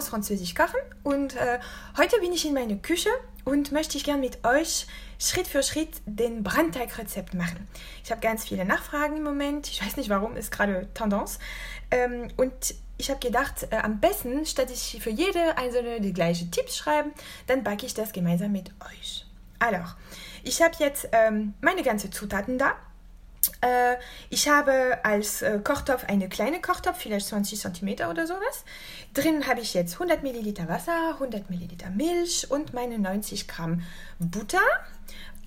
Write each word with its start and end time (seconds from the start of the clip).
aus 0.00 0.08
Französisch 0.08 0.54
kochen 0.54 0.80
und 1.02 1.36
äh, 1.36 1.58
heute 1.98 2.18
bin 2.20 2.32
ich 2.32 2.46
in 2.46 2.54
meiner 2.54 2.76
Küche 2.76 3.10
und 3.44 3.70
möchte 3.70 3.98
ich 3.98 4.04
gerne 4.04 4.20
mit 4.20 4.46
euch 4.46 4.86
Schritt 5.18 5.46
für 5.46 5.62
Schritt 5.62 5.90
den 6.06 6.42
Brandteigrezept 6.42 7.34
machen. 7.34 7.68
Ich 8.02 8.10
habe 8.10 8.22
ganz 8.22 8.46
viele 8.46 8.64
Nachfragen 8.64 9.18
im 9.18 9.22
Moment. 9.22 9.68
Ich 9.68 9.84
weiß 9.84 9.98
nicht 9.98 10.08
warum, 10.08 10.36
ist 10.36 10.52
gerade 10.52 10.88
Tendance. 10.94 11.38
Ähm, 11.90 12.28
und 12.38 12.74
ich 12.96 13.10
habe 13.10 13.20
gedacht, 13.20 13.66
äh, 13.70 13.76
am 13.76 14.00
besten, 14.00 14.46
statt 14.46 14.70
ich 14.72 14.98
für 15.02 15.10
jede 15.10 15.58
einzelne 15.58 16.00
die 16.00 16.14
gleichen 16.14 16.50
Tipps 16.50 16.78
schreiben, 16.78 17.12
dann 17.46 17.62
backe 17.62 17.84
ich 17.84 17.92
das 17.92 18.12
gemeinsam 18.12 18.52
mit 18.52 18.70
euch. 18.90 19.26
Also, 19.58 19.84
ich 20.44 20.62
habe 20.62 20.72
jetzt 20.78 21.10
ähm, 21.12 21.52
meine 21.60 21.82
ganzen 21.82 22.10
Zutaten 22.10 22.56
da. 22.56 22.72
Äh, 23.60 23.96
ich 24.28 24.48
habe 24.48 24.98
als 25.02 25.42
äh, 25.42 25.58
Kochtopf 25.62 26.04
eine 26.04 26.28
kleine 26.28 26.60
Kochtopf, 26.60 26.98
vielleicht 26.98 27.26
20 27.26 27.58
cm 27.58 28.08
oder 28.08 28.26
sowas. 28.26 28.64
Drin 29.14 29.46
habe 29.46 29.60
ich 29.60 29.74
jetzt 29.74 29.94
100 29.94 30.22
ml 30.22 30.68
Wasser, 30.68 31.14
100 31.14 31.50
ml 31.50 31.68
Milch 31.94 32.50
und 32.50 32.74
meine 32.74 32.98
90 32.98 33.48
Gramm 33.48 33.82
Butter. 34.18 34.58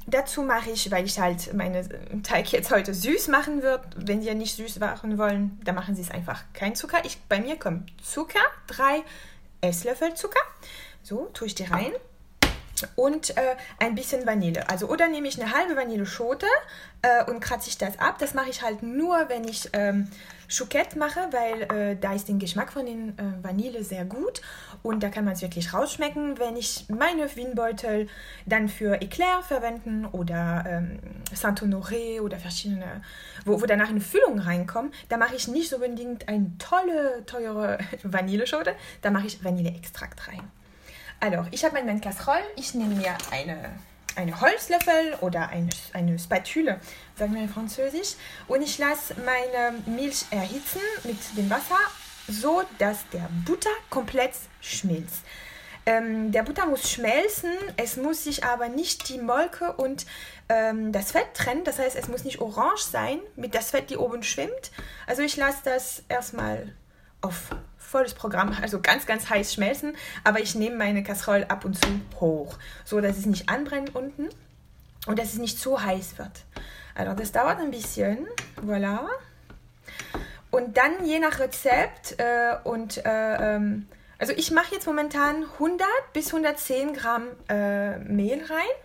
Dazu 0.05 0.43
mache 0.43 0.71
ich, 0.71 0.91
weil 0.91 1.05
ich 1.05 1.17
halt 1.17 1.53
meinen 1.53 2.23
Teig 2.23 2.51
jetzt 2.51 2.71
heute 2.71 2.93
süß 2.93 3.29
machen 3.29 3.61
wird. 3.61 3.81
Wenn 3.95 4.21
Sie 4.21 4.33
nicht 4.35 4.57
süß 4.57 4.79
machen 4.79 5.17
wollen, 5.17 5.61
dann 5.63 5.75
machen 5.75 5.95
Sie 5.95 6.01
es 6.01 6.11
einfach 6.11 6.43
kein 6.53 6.75
Zucker. 6.75 6.97
Ich, 7.05 7.21
bei 7.29 7.39
mir 7.39 7.57
kommt 7.57 7.89
Zucker, 8.03 8.41
drei 8.67 9.01
Esslöffel 9.61 10.13
Zucker. 10.13 10.41
So, 11.03 11.29
tue 11.33 11.47
ich 11.47 11.55
die 11.55 11.63
rein 11.63 11.93
und 12.95 13.35
äh, 13.37 13.55
ein 13.79 13.95
bisschen 13.95 14.25
Vanille. 14.25 14.69
Also 14.69 14.87
oder 14.87 15.07
nehme 15.07 15.27
ich 15.27 15.41
eine 15.41 15.53
halbe 15.53 15.75
Vanilleschote 15.75 16.47
äh, 17.01 17.29
und 17.29 17.39
kratze 17.39 17.69
ich 17.69 17.77
das 17.77 17.99
ab. 17.99 18.17
Das 18.19 18.33
mache 18.33 18.49
ich 18.49 18.61
halt 18.61 18.83
nur, 18.83 19.29
wenn 19.29 19.47
ich 19.47 19.69
ähm, 19.73 20.09
Chouquette 20.47 20.97
mache, 20.99 21.19
weil 21.31 21.63
äh, 21.63 21.97
da 21.99 22.13
ist 22.13 22.27
der 22.27 22.35
Geschmack 22.35 22.71
von 22.71 22.85
den 22.85 23.17
äh, 23.17 23.43
Vanille 23.43 23.83
sehr 23.83 24.05
gut 24.05 24.41
und 24.83 25.01
da 25.01 25.09
kann 25.09 25.25
man 25.25 25.33
es 25.33 25.41
wirklich 25.41 25.73
rausschmecken. 25.73 26.37
Wenn 26.37 26.55
ich 26.55 26.85
meine 26.89 27.33
Wienbeutel 27.35 28.07
dann 28.45 28.69
für 28.69 29.01
Eclair 29.01 29.41
verwenden 29.41 30.05
oder 30.05 30.63
ähm, 30.67 30.99
Saint-Honoré 31.33 32.21
oder 32.21 32.37
verschiedene, 32.37 33.01
wo, 33.45 33.61
wo 33.61 33.65
danach 33.65 33.89
eine 33.89 34.01
Füllung 34.01 34.39
reinkommt, 34.39 34.93
da 35.09 35.17
mache 35.17 35.35
ich 35.35 35.47
nicht 35.47 35.73
unbedingt 35.73 36.27
eine 36.27 36.51
tolle, 36.59 37.25
teure 37.25 37.79
Vanilleschote, 38.03 38.75
da 39.01 39.09
mache 39.09 39.27
ich 39.27 39.43
Vanilleextrakt 39.43 40.27
rein. 40.27 40.51
Alors, 41.19 41.47
ich 41.51 41.63
habe 41.63 41.75
meine 41.75 41.99
Casserole. 41.99 42.43
Ich 42.55 42.73
nehme 42.73 42.95
mir 42.95 43.15
eine, 43.31 43.71
eine 44.15 44.39
Holzlöffel 44.41 45.15
oder 45.21 45.49
eine, 45.49 45.69
eine 45.93 46.19
Spatule, 46.19 46.79
sagen 47.17 47.33
wir 47.33 47.41
in 47.41 47.49
Französisch. 47.49 48.15
Und 48.47 48.61
ich 48.61 48.77
lasse 48.77 49.15
meine 49.25 49.77
Milch 49.85 50.25
erhitzen 50.31 50.81
mit 51.03 51.17
dem 51.37 51.49
Wasser, 51.49 51.79
so 52.27 52.63
dass 52.77 53.07
der 53.09 53.29
Butter 53.45 53.69
komplett 53.89 54.33
schmilzt. 54.61 55.23
Ähm, 55.85 56.31
der 56.31 56.43
Butter 56.43 56.65
muss 56.65 56.89
schmelzen, 56.89 57.51
es 57.75 57.97
muss 57.97 58.23
sich 58.23 58.45
aber 58.45 58.69
nicht 58.69 59.09
die 59.09 59.17
Molke 59.17 59.73
und 59.73 60.05
ähm, 60.47 60.93
das 60.93 61.11
Fett 61.11 61.33
trennen. 61.33 61.65
Das 61.65 61.79
heißt, 61.79 61.95
es 61.97 62.07
muss 62.07 62.23
nicht 62.23 62.39
orange 62.39 62.83
sein 62.83 63.19
mit 63.35 63.53
das 63.53 63.71
Fett, 63.71 63.89
die 63.89 63.97
oben 63.97 64.23
schwimmt. 64.23 64.71
Also 65.07 65.23
ich 65.23 65.35
lasse 65.35 65.59
das 65.65 66.03
erstmal 66.07 66.73
auf 67.21 67.49
volles 67.93 68.15
Programm, 68.15 68.57
also 68.59 68.81
ganz, 68.81 69.05
ganz 69.05 69.29
heiß 69.29 69.53
schmelzen. 69.53 69.95
Aber 70.23 70.39
ich 70.39 70.55
nehme 70.55 70.77
meine 70.77 71.03
Kasserolle 71.03 71.49
ab 71.49 71.63
und 71.63 71.75
zu 71.75 71.87
hoch, 72.19 72.57
so 72.83 72.99
dass 72.99 73.17
es 73.17 73.27
nicht 73.27 73.49
anbrennt 73.49 73.95
unten 73.95 74.29
und 75.05 75.19
dass 75.19 75.33
es 75.33 75.37
nicht 75.37 75.59
zu 75.59 75.83
heiß 75.83 76.17
wird. 76.17 76.31
Also 76.95 77.13
das 77.13 77.31
dauert 77.31 77.59
ein 77.59 77.71
bisschen, 77.71 78.27
voilà. 78.65 79.07
Und 80.49 80.77
dann 80.77 81.05
je 81.05 81.19
nach 81.19 81.39
Rezept 81.39 82.15
äh, 82.17 82.55
und 82.63 83.03
äh, 83.05 83.55
ähm, 83.55 83.87
also 84.17 84.33
ich 84.33 84.51
mache 84.51 84.73
jetzt 84.73 84.87
momentan 84.87 85.43
100 85.53 85.87
bis 86.13 86.27
110 86.27 86.93
Gramm 86.93 87.23
äh, 87.49 87.97
Mehl 87.99 88.43
rein. 88.45 88.75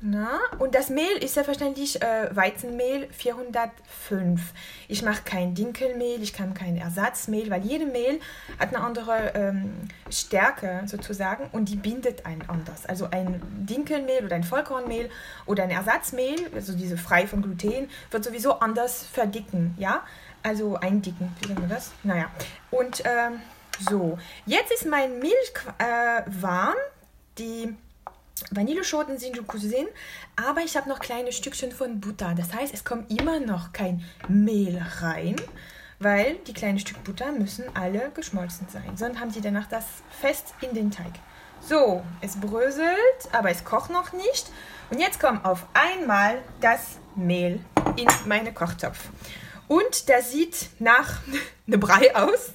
Na, 0.00 0.38
und 0.60 0.76
das 0.76 0.90
Mehl 0.90 1.16
ist 1.20 1.34
selbstverständlich 1.34 2.00
äh, 2.00 2.34
Weizenmehl 2.34 3.08
405. 3.10 4.40
Ich 4.86 5.02
mache 5.02 5.22
kein 5.24 5.56
Dinkelmehl, 5.56 6.22
ich 6.22 6.32
kann 6.32 6.54
kein 6.54 6.76
Ersatzmehl, 6.76 7.50
weil 7.50 7.62
jede 7.62 7.84
Mehl 7.84 8.20
hat 8.60 8.68
eine 8.68 8.84
andere 8.84 9.32
ähm, 9.34 9.72
Stärke 10.08 10.82
sozusagen 10.86 11.48
und 11.50 11.68
die 11.68 11.74
bindet 11.74 12.26
einen 12.26 12.48
anders. 12.48 12.86
Also 12.86 13.08
ein 13.10 13.42
Dinkelmehl 13.68 14.24
oder 14.24 14.36
ein 14.36 14.44
Vollkornmehl 14.44 15.10
oder 15.46 15.64
ein 15.64 15.70
Ersatzmehl, 15.70 16.46
also 16.54 16.74
diese 16.74 16.96
frei 16.96 17.26
von 17.26 17.42
Gluten, 17.42 17.90
wird 18.12 18.22
sowieso 18.22 18.60
anders 18.60 19.02
verdicken, 19.04 19.74
ja? 19.78 20.04
Also 20.44 20.76
eindicken, 20.76 21.34
wie 21.40 21.48
sagen 21.48 21.62
wir 21.62 21.74
das? 21.74 21.90
Naja, 22.04 22.30
und 22.70 23.02
ähm, 23.04 23.40
so, 23.80 24.16
jetzt 24.46 24.70
ist 24.70 24.86
mein 24.86 25.18
Milch 25.18 25.52
äh, 25.78 26.22
warm, 26.26 26.76
die 27.38 27.74
Vanilleschoten 28.50 29.18
sind 29.18 29.36
schon 29.36 29.46
Cousin, 29.46 29.86
aber 30.36 30.62
ich 30.62 30.76
habe 30.76 30.88
noch 30.88 30.98
kleine 30.98 31.32
Stückchen 31.32 31.72
von 31.72 32.00
Butter. 32.00 32.34
Das 32.36 32.52
heißt, 32.52 32.74
es 32.74 32.84
kommt 32.84 33.10
immer 33.10 33.40
noch 33.40 33.72
kein 33.72 34.04
Mehl 34.28 34.82
rein, 35.00 35.36
weil 35.98 36.36
die 36.46 36.52
kleinen 36.52 36.78
Stück 36.78 37.02
Butter 37.04 37.32
müssen 37.32 37.64
alle 37.74 38.10
geschmolzen 38.14 38.68
sein. 38.68 38.96
Sonst 38.96 39.20
haben 39.20 39.30
sie 39.30 39.40
danach 39.40 39.66
das 39.66 39.84
fest 40.10 40.54
in 40.60 40.74
den 40.74 40.90
Teig. 40.90 41.12
So, 41.60 42.02
es 42.20 42.36
bröselt, 42.36 43.32
aber 43.32 43.50
es 43.50 43.64
kocht 43.64 43.90
noch 43.90 44.12
nicht. 44.12 44.50
Und 44.90 45.00
jetzt 45.00 45.20
kommt 45.20 45.44
auf 45.44 45.66
einmal 45.74 46.38
das 46.60 46.98
Mehl 47.16 47.60
in 47.96 48.08
meinen 48.26 48.54
Kochtopf. 48.54 49.10
Und 49.66 50.08
das 50.08 50.32
sieht 50.32 50.70
nach 50.78 51.20
einem 51.66 51.80
Brei 51.80 52.14
aus. 52.14 52.52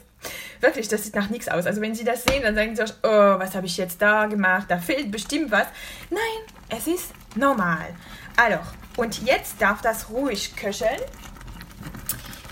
Wirklich, 0.63 0.87
das 0.87 1.03
sieht 1.03 1.13
nach 1.13 1.29
nichts 1.29 1.49
aus. 1.49 1.65
Also 1.65 1.81
wenn 1.81 1.93
Sie 1.93 2.05
das 2.05 2.23
sehen, 2.23 2.41
dann 2.41 2.55
sagen 2.55 2.73
Sie 2.73 2.83
euch, 2.83 2.93
oh, 3.03 3.37
was 3.37 3.53
habe 3.53 3.65
ich 3.65 3.75
jetzt 3.75 4.01
da 4.01 4.27
gemacht? 4.27 4.67
Da 4.69 4.77
fehlt 4.77 5.11
bestimmt 5.11 5.51
was. 5.51 5.67
Nein, 6.09 6.21
es 6.69 6.87
ist 6.87 7.11
normal. 7.35 7.93
Also, 8.37 8.59
und 8.95 9.23
jetzt 9.23 9.61
darf 9.61 9.81
das 9.81 10.09
ruhig 10.09 10.55
köcheln. 10.55 11.01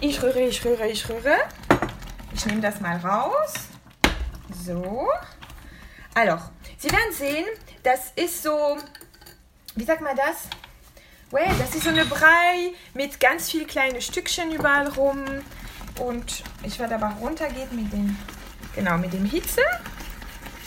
Ich 0.01 0.21
rühre, 0.21 0.41
ich 0.41 0.65
rühre, 0.65 0.89
ich 0.89 1.07
rühre. 1.07 1.37
Ich 2.33 2.45
nehme 2.45 2.59
das 2.59 2.81
mal 2.81 2.97
raus. 2.97 3.53
So. 4.61 5.07
Also, 6.13 6.37
Sie 6.79 6.91
werden 6.91 7.13
sehen, 7.13 7.45
das 7.81 8.11
ist 8.17 8.43
so, 8.43 8.77
wie 9.75 9.85
sagt 9.85 10.01
man 10.01 10.17
das? 10.17 10.49
Ouais, 11.31 11.47
das 11.57 11.73
ist 11.75 11.85
so 11.85 11.89
eine 11.91 12.03
Brei 12.03 12.73
mit 12.93 13.21
ganz 13.21 13.49
viel 13.49 13.65
kleinen 13.65 14.01
Stückchen 14.01 14.51
überall 14.51 14.89
rum. 14.89 15.23
Und 15.99 16.43
ich 16.63 16.79
werde 16.79 16.95
aber 16.95 17.15
runtergehen 17.19 17.69
mit 17.75 17.91
dem, 17.91 18.17
genau, 18.75 18.97
mit 18.97 19.13
dem 19.13 19.25
Hitze. 19.25 19.61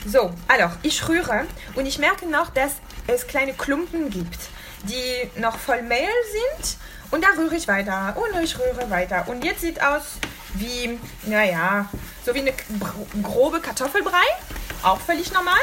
So, 0.07 0.33
also, 0.49 0.71
ich 0.83 1.09
rühre 1.09 1.47
und 1.75 1.87
ich 1.87 1.99
merke 1.99 2.27
noch, 2.27 2.51
dass 2.51 2.73
es 3.07 3.27
kleine 3.27 3.55
Klumpen 3.55 4.11
gibt, 4.11 4.39
die 4.83 5.41
noch 5.41 5.59
voll 5.59 5.83
Mehl 5.83 6.09
sind. 6.33 6.77
Und 7.11 7.23
da 7.23 7.29
rühre 7.39 7.57
ich 7.57 7.69
weiter 7.69 8.17
und 8.17 8.43
ich 8.43 8.59
rühre 8.59 8.91
weiter. 8.91 9.29
Und 9.29 9.45
jetzt 9.45 9.61
sieht 9.61 9.83
aus 9.83 10.19
wie, 10.55 10.99
naja, 11.27 11.89
so 12.25 12.35
wie 12.35 12.41
eine 12.41 12.53
grobe 13.23 13.61
Kartoffelbrei. 13.61 14.25
Auch 14.83 15.01
völlig 15.01 15.33
normal. 15.33 15.61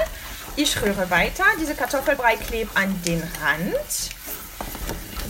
Ich 0.55 0.81
rühre 0.81 1.09
weiter. 1.09 1.43
Diese 1.59 1.75
Kartoffelbrei 1.75 2.35
klebt 2.35 2.75
an 2.75 3.01
den 3.03 3.21
Rand. 3.21 4.09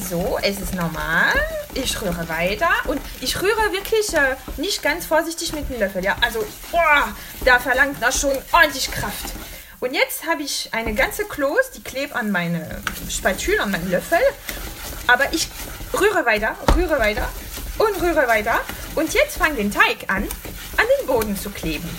So, 0.10 0.40
es 0.42 0.60
ist 0.60 0.74
normal. 0.74 1.34
Ich 1.74 2.02
rühre 2.02 2.28
weiter 2.28 2.70
und 2.86 3.00
ich 3.22 3.42
rühre 3.42 3.72
wirklich 3.72 4.14
äh, 4.14 4.36
nicht 4.58 4.84
ganz 4.84 5.06
vorsichtig 5.06 5.54
mit 5.54 5.70
dem 5.70 5.80
Löffel. 5.80 6.04
Ja, 6.04 6.18
also 6.22 6.46
boah, 6.72 7.08
da 7.46 7.60
verlangt 7.60 7.98
das 8.02 8.20
schon 8.20 8.38
ordentlich 8.52 8.92
Kraft. 8.92 9.34
Und 9.80 9.94
jetzt 9.94 10.28
habe 10.28 10.44
ich 10.44 10.70
eine 10.74 10.94
ganze 10.94 11.26
Kloß, 11.26 11.72
die 11.76 11.82
klebt 11.82 12.14
an 12.14 12.30
meine 12.32 12.84
Spatule, 13.10 13.62
an 13.62 13.72
meinen 13.72 13.90
Löffel. 13.90 14.20
Aber 15.08 15.34
ich 15.34 15.48
rühre 15.94 16.26
weiter, 16.26 16.56
rühre 16.76 17.00
weiter 17.00 17.28
und 17.78 18.02
rühre 18.02 18.28
weiter. 18.28 18.60
Und 18.96 19.14
jetzt 19.14 19.38
fange 19.38 19.56
den 19.56 19.72
Teig 19.72 20.06
an, 20.08 20.24
an 20.78 20.86
den 21.00 21.08
Boden 21.08 21.36
zu 21.36 21.50
kleben. 21.50 21.90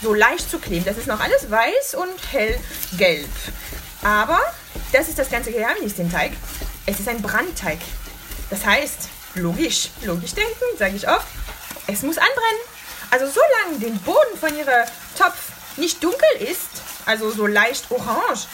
So 0.00 0.14
leicht 0.14 0.48
zu 0.48 0.58
kleben. 0.58 0.84
Das 0.84 0.96
ist 0.96 1.06
noch 1.06 1.20
alles 1.20 1.50
weiß 1.50 1.96
und 1.96 2.32
hellgelb. 2.32 3.28
Aber 4.02 4.40
das 4.92 5.08
ist 5.08 5.18
das 5.18 5.28
ganze 5.28 5.52
Geheimnis, 5.52 5.96
den 5.96 6.10
Teig. 6.10 6.32
Es 6.86 7.00
ist 7.00 7.08
ein 7.08 7.20
Brandteig. 7.20 7.78
Das 8.48 8.64
heißt, 8.64 9.08
logisch, 9.38 9.90
logisch 10.02 10.34
denken, 10.34 10.64
sage 10.78 10.96
ich 10.96 11.08
oft, 11.08 11.26
es 11.86 12.02
muss 12.02 12.18
anbrennen. 12.18 12.60
Also 13.10 13.26
solange 13.26 13.78
den 13.78 13.98
Boden 14.00 14.38
von 14.38 14.56
Ihrem 14.56 14.86
Topf 15.16 15.36
nicht 15.76 16.02
dunkel 16.02 16.28
ist, 16.40 16.68
also 17.06 17.30
so 17.30 17.46
leicht 17.46 17.90
orange, 17.90 18.46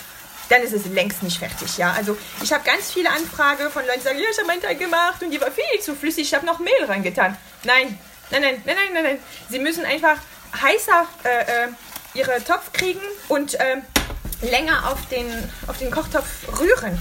dann 0.48 0.62
ist 0.62 0.72
es 0.72 0.86
längst 0.86 1.22
nicht 1.22 1.38
fertig. 1.38 1.76
Ja, 1.78 1.92
also 1.92 2.16
ich 2.42 2.52
habe 2.52 2.62
ganz 2.64 2.92
viele 2.92 3.10
Anfragen 3.10 3.70
von 3.70 3.84
Leuten, 3.86 4.00
die 4.00 4.04
sagen, 4.04 4.18
ja, 4.18 4.26
ich 4.30 4.38
habe 4.38 4.46
meinen 4.46 4.62
Teig 4.62 4.78
gemacht 4.78 5.22
und 5.22 5.30
die 5.30 5.40
war 5.40 5.50
viel 5.50 5.80
zu 5.80 5.96
flüssig, 5.96 6.28
ich 6.28 6.34
habe 6.34 6.46
noch 6.46 6.58
Mehl 6.58 6.84
reingetan. 6.86 7.36
Nein, 7.64 7.98
nein, 8.30 8.42
nein, 8.42 8.62
nein, 8.64 8.76
nein, 8.76 8.92
nein, 8.92 9.02
nein. 9.04 9.18
Sie 9.48 9.58
müssen 9.58 9.84
einfach 9.84 10.18
heißer 10.60 11.06
äh, 11.24 11.64
äh, 11.64 11.68
Ihre 12.14 12.44
Topf 12.44 12.72
kriegen 12.72 13.00
und 13.28 13.54
äh, 13.54 13.78
länger 14.42 14.92
auf 14.92 15.08
den, 15.08 15.26
auf 15.66 15.78
den 15.78 15.90
Kochtopf 15.90 16.28
rühren. 16.60 17.00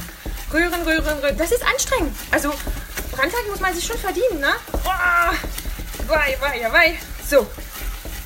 Rühren, 0.52 0.82
rühren, 0.84 1.20
rühren. 1.20 1.38
Das 1.38 1.52
ist 1.52 1.64
anstrengend. 1.64 2.16
Also 2.32 2.54
Brandteig 3.16 3.48
muss 3.48 3.60
man 3.60 3.76
sich 3.76 3.86
schon 3.86 3.98
verdienen, 3.98 4.40
ne? 4.40 4.54
Oh, 4.72 6.08
wei, 6.08 6.36
wei, 6.40 6.68
wei. 6.72 7.00
So. 7.30 7.48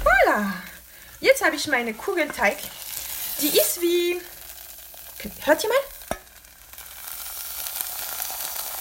Voilà. 0.03 0.53
Jetzt 1.19 1.43
habe 1.43 1.55
ich 1.57 1.67
meine 1.67 1.93
Kugelteig. 1.93 2.57
Die 3.41 3.49
ist 3.49 3.81
wie... 3.81 4.21
Hört 5.43 5.63
ihr 5.63 5.69
mal? 5.69 5.77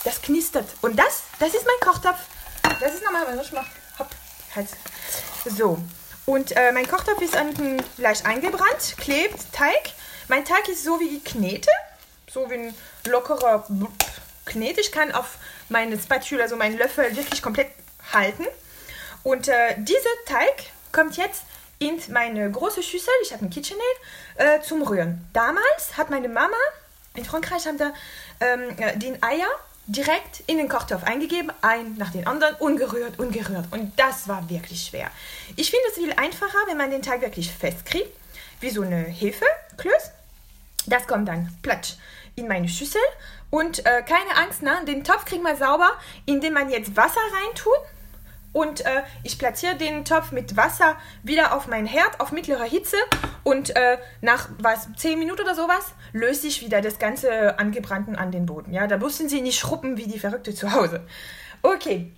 Das 0.04 0.22
knistert. 0.22 0.68
Und 0.82 0.96
das, 0.96 1.22
das 1.40 1.54
ist 1.54 1.66
mein 1.66 1.80
Kochtopf. 1.92 2.18
Das 2.80 2.94
ist 2.94 3.02
normal, 3.02 3.26
was 3.26 3.46
ich 3.46 3.52
mache. 3.52 3.66
Hopp, 3.98 4.10
halt. 4.54 4.68
So. 5.44 5.78
Und 6.24 6.56
äh, 6.56 6.70
mein 6.70 6.88
Kochtopf 6.88 7.20
ist 7.20 7.34
unten 7.34 7.82
leicht 7.96 8.24
eingebrannt, 8.26 8.94
klebt, 8.98 9.52
Teig. 9.52 9.92
Mein 10.28 10.44
Teig 10.44 10.68
ist 10.68 10.84
so 10.84 11.00
wie 11.00 11.20
Knete. 11.20 11.70
So 12.32 12.48
wie 12.48 12.54
ein 12.54 12.74
lockerer 13.06 13.66
Knete. 14.44 14.80
Ich 14.80 14.92
kann 14.92 15.12
auf 15.12 15.38
meine 15.68 15.98
Spatula, 15.98 16.44
also 16.44 16.56
meinen 16.56 16.78
Löffel, 16.78 17.16
wirklich 17.16 17.42
komplett 17.42 17.70
halten. 18.12 18.46
Und 19.22 19.48
äh, 19.48 19.74
dieser 19.78 20.08
Teig 20.26 20.70
kommt 20.92 21.16
jetzt 21.16 21.42
in 21.78 22.00
meine 22.10 22.50
große 22.50 22.82
Schüssel, 22.82 23.12
ich 23.22 23.32
habe 23.32 23.44
ein 23.44 23.50
KitchenAid, 23.50 23.82
äh, 24.36 24.60
zum 24.62 24.82
Rühren. 24.82 25.26
Damals 25.32 25.96
hat 25.96 26.10
meine 26.10 26.28
Mama, 26.28 26.56
in 27.14 27.24
Frankreich 27.24 27.66
haben 27.66 27.78
da 27.78 27.92
ähm, 28.40 28.76
den 28.98 29.22
Eier 29.22 29.48
direkt 29.86 30.42
in 30.46 30.58
den 30.58 30.68
Kochtopf 30.68 31.04
eingegeben, 31.04 31.52
ein 31.62 31.96
nach 31.96 32.10
den 32.10 32.26
anderen, 32.26 32.54
ungerührt, 32.56 33.18
ungerührt. 33.18 33.66
Und 33.70 33.98
das 33.98 34.26
war 34.26 34.48
wirklich 34.48 34.86
schwer. 34.86 35.10
Ich 35.54 35.70
finde 35.70 35.84
es 35.90 35.94
viel 35.94 36.12
einfacher, 36.12 36.58
wenn 36.66 36.76
man 36.76 36.90
den 36.90 37.02
Teig 37.02 37.20
wirklich 37.20 37.52
festkriegt, 37.52 38.10
wie 38.60 38.70
so 38.70 38.82
eine 38.82 38.96
Hefeklöß. 38.96 40.10
Das 40.86 41.06
kommt 41.06 41.28
dann 41.28 41.56
platsch 41.62 41.94
in 42.36 42.48
meine 42.48 42.68
Schüssel. 42.68 43.00
Und 43.50 43.80
äh, 43.80 44.02
keine 44.02 44.36
Angst, 44.36 44.62
ne? 44.62 44.72
den 44.86 45.04
Topf 45.04 45.24
kriegt 45.24 45.42
man 45.42 45.56
sauber, 45.56 45.90
indem 46.26 46.52
man 46.54 46.70
jetzt 46.70 46.96
Wasser 46.96 47.20
reintut 47.42 47.78
und 48.56 48.86
äh, 48.86 49.02
ich 49.22 49.38
platziere 49.38 49.76
den 49.76 50.06
Topf 50.06 50.32
mit 50.32 50.56
Wasser 50.56 50.96
wieder 51.22 51.54
auf 51.54 51.66
meinen 51.66 51.86
Herd 51.86 52.20
auf 52.20 52.32
mittlerer 52.32 52.64
Hitze 52.64 52.96
und 53.44 53.76
äh, 53.76 53.98
nach 54.22 54.48
was 54.58 54.88
10 54.96 55.18
Minuten 55.18 55.42
oder 55.42 55.54
sowas 55.54 55.92
löse 56.12 56.46
ich 56.46 56.62
wieder 56.62 56.80
das 56.80 56.98
ganze 56.98 57.58
Angebrannten 57.58 58.16
an 58.16 58.32
den 58.32 58.46
Boden. 58.46 58.72
Ja, 58.72 58.86
da 58.86 58.96
mussten 58.96 59.28
sie 59.28 59.42
nicht 59.42 59.58
schruppen 59.58 59.98
wie 59.98 60.06
die 60.06 60.18
Verrückte 60.18 60.54
zu 60.54 60.72
Hause. 60.72 61.06
Okay, 61.60 62.12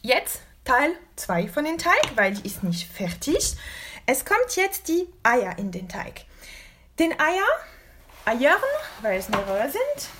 jetzt 0.00 0.40
Teil 0.64 0.92
2 1.16 1.48
von 1.48 1.66
dem 1.66 1.76
Teig, 1.76 2.12
weil 2.14 2.32
die 2.32 2.48
ist 2.48 2.62
nicht 2.62 2.90
fertig. 2.90 3.54
Es 4.06 4.24
kommt 4.24 4.56
jetzt 4.56 4.88
die 4.88 5.08
Eier 5.22 5.58
in 5.58 5.72
den 5.72 5.90
Teig. 5.90 6.22
Den 6.98 7.12
Eier, 7.20 7.44
Eiern, 8.24 8.60
weil 9.02 9.18
es 9.18 9.28
mehrere 9.28 9.70
sind, 9.70 10.10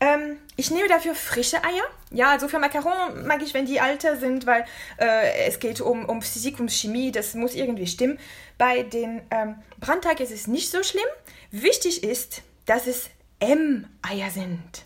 ähm, 0.00 0.38
ich 0.56 0.70
nehme 0.70 0.88
dafür 0.88 1.14
frische 1.14 1.62
Eier. 1.64 1.82
Ja, 2.10 2.30
also 2.30 2.48
für 2.48 2.58
Macaron 2.58 3.26
mag 3.26 3.42
ich, 3.42 3.52
wenn 3.52 3.66
die 3.66 3.80
alter 3.80 4.16
sind, 4.16 4.46
weil 4.46 4.64
äh, 4.98 5.46
es 5.46 5.58
geht 5.58 5.80
um, 5.80 6.04
um 6.04 6.22
Physik, 6.22 6.60
um 6.60 6.68
Chemie, 6.68 7.10
das 7.10 7.34
muss 7.34 7.54
irgendwie 7.54 7.86
stimmen. 7.86 8.18
Bei 8.58 8.82
den 8.82 9.22
ähm, 9.30 9.56
Brandteig 9.80 10.20
ist 10.20 10.30
es 10.30 10.46
nicht 10.46 10.70
so 10.70 10.82
schlimm. 10.82 11.04
Wichtig 11.50 12.04
ist, 12.04 12.42
dass 12.66 12.86
es 12.86 13.10
M-Eier 13.40 14.30
sind. 14.30 14.84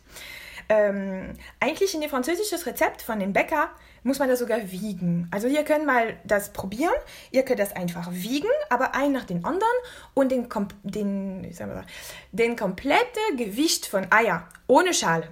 Ähm, 0.69 1.35
eigentlich 1.61 1.95
in 1.95 2.01
dem 2.01 2.11
französischen 2.11 2.59
Rezept 2.61 3.03
von 3.03 3.21
den 3.21 3.33
Bäcker 3.33 3.71
muss 4.03 4.19
man 4.19 4.29
das 4.29 4.39
sogar 4.39 4.71
wiegen. 4.71 5.29
Also 5.31 5.49
ihr 5.49 5.65
könnt 5.65 5.87
mal 5.87 6.17
das 6.25 6.53
probieren. 6.53 6.95
Ihr 7.31 7.45
könnt 7.45 7.61
das 7.61 7.75
einfach 7.75 8.09
wiegen, 8.13 8.49
aber 8.71 8.95
ein 8.95 9.13
nach 9.13 9.25
den 9.25 9.45
anderen 9.45 9.73
und 10.15 10.31
den, 10.31 10.49
den, 10.83 11.45
ich 11.45 11.57
sag 11.57 11.69
mal, 11.69 11.85
den 12.33 12.57
komplette 12.57 13.21
Gewicht 13.37 13.87
von 13.87 14.07
Eier 14.11 14.49
ohne 14.67 14.95
Schale 14.95 15.29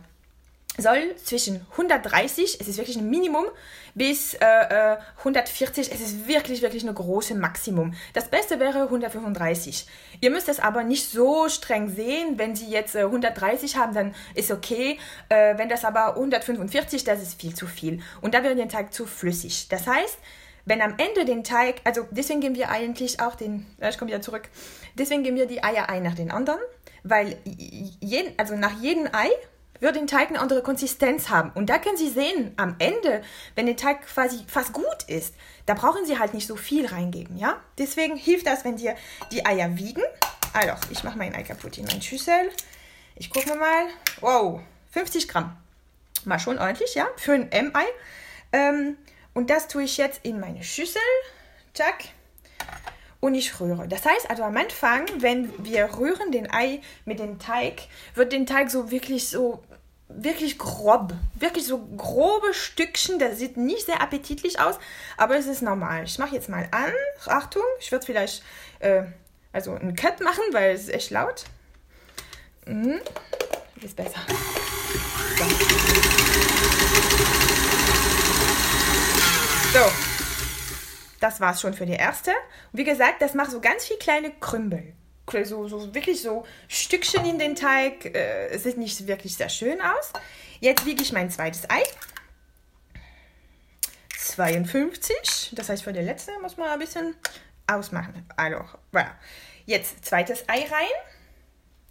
soll 0.81 1.15
zwischen 1.23 1.67
130, 1.73 2.59
es 2.61 2.69
ist 2.69 2.79
wirklich 2.79 2.97
ein 2.97 3.09
Minimum, 3.09 3.47
bis 3.95 4.35
äh, 4.35 4.97
140, 5.19 5.91
äh, 5.91 5.95
es 5.95 6.01
ist 6.01 6.29
wirklich, 6.29 6.63
wirklich 6.63 6.83
eine 6.83 6.95
große 6.95 7.35
Maximum. 7.35 7.95
Das 8.13 8.29
Beste 8.29 8.61
wäre 8.61 8.83
135. 8.83 9.87
Ihr 10.21 10.31
müsst 10.31 10.49
es 10.49 10.61
aber 10.61 10.85
nicht 10.85 11.11
so 11.11 11.49
streng 11.49 11.89
sehen. 11.89 12.39
Wenn 12.39 12.55
Sie 12.55 12.71
jetzt 12.71 12.95
äh, 12.95 13.01
130 13.01 13.77
haben, 13.77 13.95
dann 13.95 14.15
ist 14.35 14.51
okay. 14.51 14.99
Äh, 15.29 15.59
wenn 15.59 15.69
das 15.69 15.85
aber 15.85 16.17
145, 16.17 17.05
das 17.05 17.23
ist 17.23 17.41
viel 17.41 17.55
zu 17.55 17.67
viel. 17.67 18.01
Und 18.21 18.35
da 18.35 18.43
wird 18.43 18.59
der 18.59 18.69
Teig 18.69 18.93
zu 18.93 19.07
flüssig. 19.07 19.69
Das 19.69 19.87
heißt, 19.87 20.19
wenn 20.65 20.83
am 20.83 20.95
Ende 20.99 21.25
den 21.25 21.43
Teig, 21.43 21.81
also 21.85 22.07
deswegen 22.11 22.41
geben 22.41 22.55
wir 22.55 22.71
eigentlich 22.71 23.21
auch 23.21 23.35
den, 23.35 23.67
ich 23.81 23.99
komme 23.99 24.11
wieder 24.11 24.21
zurück, 24.21 24.49
deswegen 24.95 25.23
geben 25.23 25.37
wir 25.37 25.47
die 25.47 25.65
Eier 25.65 25.89
ein 25.89 26.03
nach 26.03 26.15
den 26.15 26.31
anderen, 26.31 26.61
weil 27.03 27.39
jeden, 27.45 28.39
also 28.39 28.55
nach 28.57 28.81
jedem 28.81 29.09
Ei 29.13 29.31
wird 29.81 29.97
den 29.97 30.07
Teig 30.07 30.29
eine 30.29 30.39
andere 30.39 30.63
Konsistenz 30.63 31.29
haben. 31.29 31.51
Und 31.55 31.67
da 31.67 31.79
können 31.79 31.97
Sie 31.97 32.09
sehen, 32.09 32.53
am 32.57 32.77
Ende, 32.79 33.23
wenn 33.55 33.67
der 33.67 33.77
Teig 33.77 34.07
quasi 34.07 34.45
fast 34.47 34.73
gut 34.73 35.03
ist, 35.09 35.35
da 35.67 35.75
brauchen 35.75 36.05
Sie 36.05 36.19
halt 36.19 36.35
nicht 36.35 36.47
so 36.47 36.57
viel 36.57 36.87
reingeben, 36.87 37.37
ja? 37.37 37.61
Deswegen 37.79 38.17
hilft 38.17 38.47
das, 38.47 38.65
wenn 38.65 38.79
Sie 38.79 38.91
die 39.33 39.45
Eier 39.45 39.77
wiegen. 39.77 40.03
Also, 40.53 40.75
ich 40.91 41.05
mache 41.05 41.19
mein 41.19 41.35
Ei 41.35 41.43
kaputt 41.43 41.79
in 41.79 41.87
meine 41.87 42.03
Schüssel. 42.03 42.51
Ich 43.17 43.31
gucke 43.31 43.55
mal. 43.55 43.87
Wow, 44.21 44.61
50 44.91 45.29
Gramm. 45.29 45.57
Mal 46.25 46.39
schon 46.39 46.59
ordentlich, 46.59 46.95
ja? 46.95 47.09
Für 47.17 47.33
ein 47.33 47.51
M-Ei. 47.51 47.87
Ähm, 48.53 48.97
und 49.33 49.51
das 49.51 49.69
tue 49.69 49.85
ich 49.85 49.97
jetzt 49.97 50.21
in 50.25 50.41
meine 50.41 50.63
Schüssel. 50.65 51.03
Zack 51.73 52.05
und 53.21 53.35
ich 53.35 53.61
rühre. 53.61 53.87
Das 53.87 54.05
heißt 54.05 54.29
also 54.29 54.43
am 54.43 54.57
Anfang, 54.57 55.07
wenn 55.19 55.53
wir 55.65 55.99
rühren 55.99 56.33
den 56.33 56.51
Ei 56.51 56.81
mit 57.05 57.19
dem 57.19 57.39
Teig, 57.39 57.83
wird 58.15 58.33
den 58.33 58.47
Teig 58.47 58.71
so 58.71 58.91
wirklich 58.91 59.29
so 59.29 59.63
wirklich 60.17 60.59
grob, 60.59 61.13
wirklich 61.35 61.67
so 61.67 61.79
grobe 61.97 62.53
Stückchen. 62.53 63.19
Das 63.19 63.39
sieht 63.39 63.57
nicht 63.57 63.87
sehr 63.87 64.01
appetitlich 64.01 64.61
aus, 64.61 64.79
aber 65.17 65.37
es 65.37 65.47
ist 65.47 65.63
normal. 65.63 66.05
Ich 66.05 66.19
mache 66.19 66.35
jetzt 66.35 66.49
mal 66.49 66.69
an. 66.71 66.93
Achtung, 67.27 67.63
ich 67.79 67.91
würde 67.93 68.07
vielleicht 68.07 68.43
äh, 68.81 69.05
also 69.53 69.75
einen 69.75 69.95
Cut 69.95 70.21
machen, 70.21 70.43
weil 70.53 70.75
es 70.75 70.83
ist 70.83 70.95
echt 70.95 71.11
laut. 71.11 71.45
Mhm. 72.67 73.01
Ist 73.83 73.97
besser. 73.97 74.21
So. 75.39 75.45
so. 79.79 79.93
Das 81.21 81.41
war's 81.41 81.61
schon 81.61 81.75
für 81.75 81.87
die 81.87 81.93
erste. 81.93 82.33
Wie 82.73 82.85
gesagt, 82.85 83.21
das 83.21 83.35
macht 83.35 83.51
so 83.51 83.61
ganz 83.61 83.85
viel 83.85 83.99
kleine 83.99 84.31
Krümbel 84.41 84.95
so, 85.45 85.69
so 85.69 85.95
wirklich 85.95 86.23
so 86.23 86.45
Stückchen 86.69 87.25
in 87.25 87.39
den 87.39 87.57
Teig. 87.57 88.05
Äh, 88.15 88.57
sieht 88.59 88.77
nicht 88.77 89.07
wirklich 89.07 89.37
sehr 89.37 89.49
schön 89.49 89.81
aus. 89.81 90.13
Jetzt 90.61 90.85
wiege 90.87 91.03
ich 91.03 91.13
mein 91.13 91.31
zweites 91.31 91.69
Ei. 91.69 91.83
52. 94.19 95.53
Das 95.53 95.69
heißt, 95.69 95.83
für 95.83 95.93
die 95.93 96.01
letzte 96.01 96.33
muss 96.41 96.57
man 96.57 96.69
ein 96.69 96.79
bisschen 96.79 97.15
ausmachen. 97.67 98.27
Also, 98.37 98.59
voilà. 98.93 99.13
Jetzt 99.67 100.05
zweites 100.05 100.49
Ei 100.49 100.61
rein. 100.61 100.89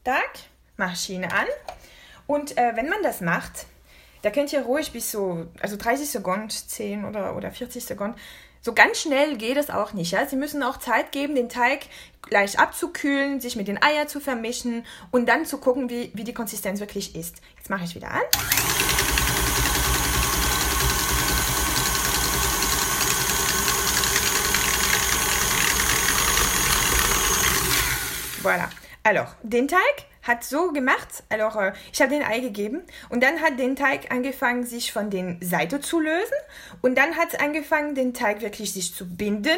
Tag. 0.03 0.29
Maschine 0.77 1.31
an. 1.33 1.47
Und 2.25 2.57
äh, 2.57 2.75
wenn 2.75 2.89
man 2.89 3.03
das 3.03 3.21
macht, 3.21 3.65
da 4.21 4.31
könnt 4.31 4.51
ihr 4.53 4.61
ruhig 4.61 4.91
bis 4.91 5.11
so, 5.11 5.47
also 5.61 5.77
30 5.77 6.09
Sekunden, 6.09 6.49
10 6.49 7.05
oder, 7.05 7.35
oder 7.35 7.51
40 7.51 7.83
Sekunden, 7.83 8.19
so 8.61 8.73
ganz 8.73 8.99
schnell 8.99 9.37
geht 9.37 9.57
es 9.57 9.69
auch 9.69 9.93
nicht. 9.93 10.11
Ja? 10.11 10.25
Sie 10.25 10.35
müssen 10.35 10.63
auch 10.63 10.77
Zeit 10.77 11.11
geben, 11.11 11.35
den 11.35 11.49
Teig 11.49 11.85
leicht 12.29 12.59
abzukühlen, 12.59 13.39
sich 13.39 13.55
mit 13.55 13.67
den 13.67 13.81
Eiern 13.81 14.07
zu 14.07 14.19
vermischen 14.19 14.85
und 15.11 15.27
dann 15.27 15.45
zu 15.45 15.57
gucken, 15.59 15.89
wie, 15.89 16.11
wie 16.13 16.23
die 16.23 16.33
Konsistenz 16.33 16.79
wirklich 16.79 17.15
ist. 17.15 17.37
Jetzt 17.57 17.69
mache 17.69 17.85
ich 17.85 17.95
wieder 17.95 18.11
an. 18.11 18.21
Voilà. 28.41 28.69
Alors, 29.03 29.35
den 29.43 29.67
Teig 29.67 30.08
hat 30.21 30.43
so 30.43 30.71
gemacht, 30.71 31.23
alors, 31.29 31.55
äh, 31.55 31.73
ich 31.93 32.01
habe 32.01 32.11
den 32.11 32.23
Ei 32.23 32.39
gegeben 32.39 32.81
und 33.09 33.23
dann 33.23 33.41
hat 33.41 33.57
den 33.57 33.75
Teig 33.75 34.11
angefangen, 34.11 34.65
sich 34.65 34.91
von 34.91 35.09
den 35.09 35.39
Seiten 35.41 35.81
zu 35.81 35.99
lösen 35.99 36.37
und 36.81 36.97
dann 36.97 37.15
hat 37.15 37.33
es 37.33 37.39
angefangen, 37.39 37.95
den 37.95 38.13
Teig 38.13 38.41
wirklich 38.41 38.73
sich 38.73 38.93
zu 38.93 39.07
binden 39.07 39.57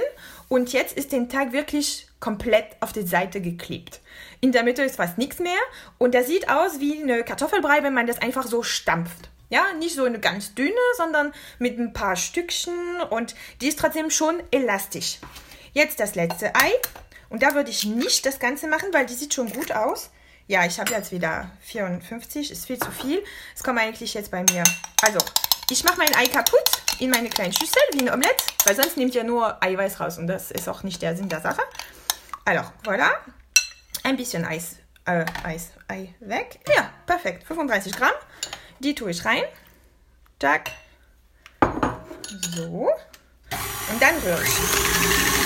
und 0.50 0.74
jetzt 0.74 0.98
ist 0.98 1.12
der 1.12 1.28
Teig 1.28 1.52
wirklich 1.52 2.08
komplett 2.20 2.68
auf 2.80 2.94
die 2.94 3.08
Seite 3.08 3.42
geklebt. 3.42 4.00
In 4.40 4.52
der 4.52 4.64
Mitte 4.64 4.84
ist 4.84 4.98
fast 4.98 5.18
nichts 5.18 5.40
mehr 5.40 5.60
und 5.98 6.14
der 6.14 6.24
sieht 6.24 6.50
aus 6.50 6.80
wie 6.80 7.02
eine 7.02 7.24
Kartoffelbrei, 7.24 7.84
wenn 7.84 7.94
man 7.94 8.08
das 8.08 8.22
einfach 8.22 8.46
so 8.46 8.64
stampft. 8.64 9.30
Ja, 9.50 9.74
nicht 9.74 9.96
so 9.96 10.06
eine 10.06 10.20
ganz 10.20 10.56
dünne, 10.56 10.72
sondern 10.96 11.34
mit 11.60 11.78
ein 11.78 11.92
paar 11.92 12.16
Stückchen 12.16 13.02
und 13.10 13.36
die 13.60 13.68
ist 13.68 13.80
trotzdem 13.80 14.10
schon 14.10 14.42
elastisch. 14.52 15.20
Jetzt 15.74 16.00
das 16.00 16.16
letzte 16.16 16.56
Ei. 16.56 16.72
Und 17.30 17.44
da 17.44 17.54
würde 17.54 17.70
ich 17.70 17.86
nicht 17.86 18.26
das 18.26 18.40
Ganze 18.40 18.68
machen, 18.68 18.90
weil 18.92 19.06
die 19.06 19.14
sieht 19.14 19.34
schon 19.34 19.52
gut 19.52 19.72
aus. 19.72 20.10
Ja, 20.48 20.66
ich 20.66 20.80
habe 20.80 20.92
jetzt 20.92 21.12
wieder 21.12 21.50
54, 21.62 22.52
ist 22.52 22.66
viel 22.66 22.80
zu 22.80 22.92
viel. 22.92 23.24
Es 23.56 23.64
kommt 23.64 23.80
eigentlich 23.80 24.14
jetzt 24.14 24.32
bei 24.32 24.44
mir. 24.44 24.64
Also, 25.02 25.20
ich 25.70 25.84
mache 25.84 25.98
mein 25.98 26.14
Ei 26.16 26.26
kaputt 26.26 26.82
in 27.00 27.10
meine 27.10 27.30
kleine 27.30 27.54
Schüssel, 27.54 27.82
wie 27.94 28.02
ein 28.02 28.14
Omelette, 28.14 28.44
weil 28.66 28.76
sonst 28.76 28.98
nehmt 28.98 29.16
ihr 29.16 29.24
nur 29.24 29.64
Eiweiß 29.64 30.00
raus 30.00 30.18
und 30.18 30.28
das 30.28 30.52
ist 30.52 30.68
auch 30.68 30.84
nicht 30.84 31.02
der 31.02 31.16
Sinn 31.16 31.30
der 31.30 31.42
Sache. 31.42 31.62
Also, 32.46 32.64
voilà. 32.84 33.12
Ein 34.04 34.18
bisschen 34.18 34.46
Eis, 34.46 34.78
äh, 35.06 35.26
Eis, 35.44 35.70
Ei 35.88 36.14
weg. 36.20 36.60
Ja, 36.76 36.90
perfekt. 37.06 37.46
35 37.48 37.94
Gramm. 37.94 38.12
Die 38.80 38.96
tue 38.96 39.12
ich 39.12 39.24
rein. 39.24 39.44
Tack. 40.40 40.72
So. 42.56 42.90
Und 43.92 44.02
dann 44.02 44.16
rühre 44.18 44.44
ich. 44.44 45.41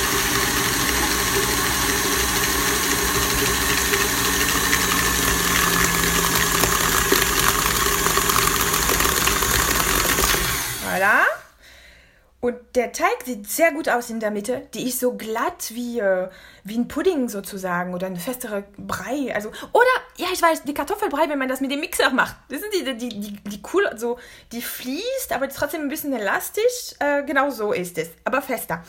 Der 12.76 12.92
Teig 12.92 13.24
sieht 13.24 13.50
sehr 13.50 13.72
gut 13.72 13.88
aus 13.88 14.10
in 14.10 14.20
der 14.20 14.32
Mitte. 14.32 14.68
Die 14.74 14.88
ist 14.88 15.00
so 15.00 15.14
glatt 15.14 15.72
wie, 15.72 16.00
äh, 16.00 16.30
wie 16.64 16.78
ein 16.78 16.88
Pudding 16.88 17.30
sozusagen 17.30 17.94
oder 17.94 18.08
ein 18.08 18.18
festere 18.18 18.66
Brei. 18.78 19.34
Also, 19.34 19.50
oder, 19.72 19.86
ja, 20.18 20.28
ich 20.34 20.42
weiß, 20.42 20.64
die 20.64 20.74
Kartoffelbrei, 20.74 21.30
wenn 21.30 21.40
man 21.40 21.48
das 21.48 21.62
mit 21.62 21.72
dem 21.72 21.80
Mixer 21.80 22.10
macht. 22.10 22.36
Das 22.50 22.60
sind 22.60 22.74
die, 22.74 22.98
die, 22.98 23.20
die, 23.20 23.32
die 23.44 23.62
cool, 23.74 23.90
so, 23.96 24.20
die 24.52 24.62
fließt, 24.62 25.32
aber 25.32 25.48
trotzdem 25.50 25.82
ein 25.82 25.90
bisschen 25.90 26.14
elastisch. 26.14 26.96
Äh, 27.00 27.24
genau 27.24 27.50
so 27.50 27.72
ist 27.72 27.98
es, 27.98 28.10
aber 28.26 28.42
fester. 28.42 28.84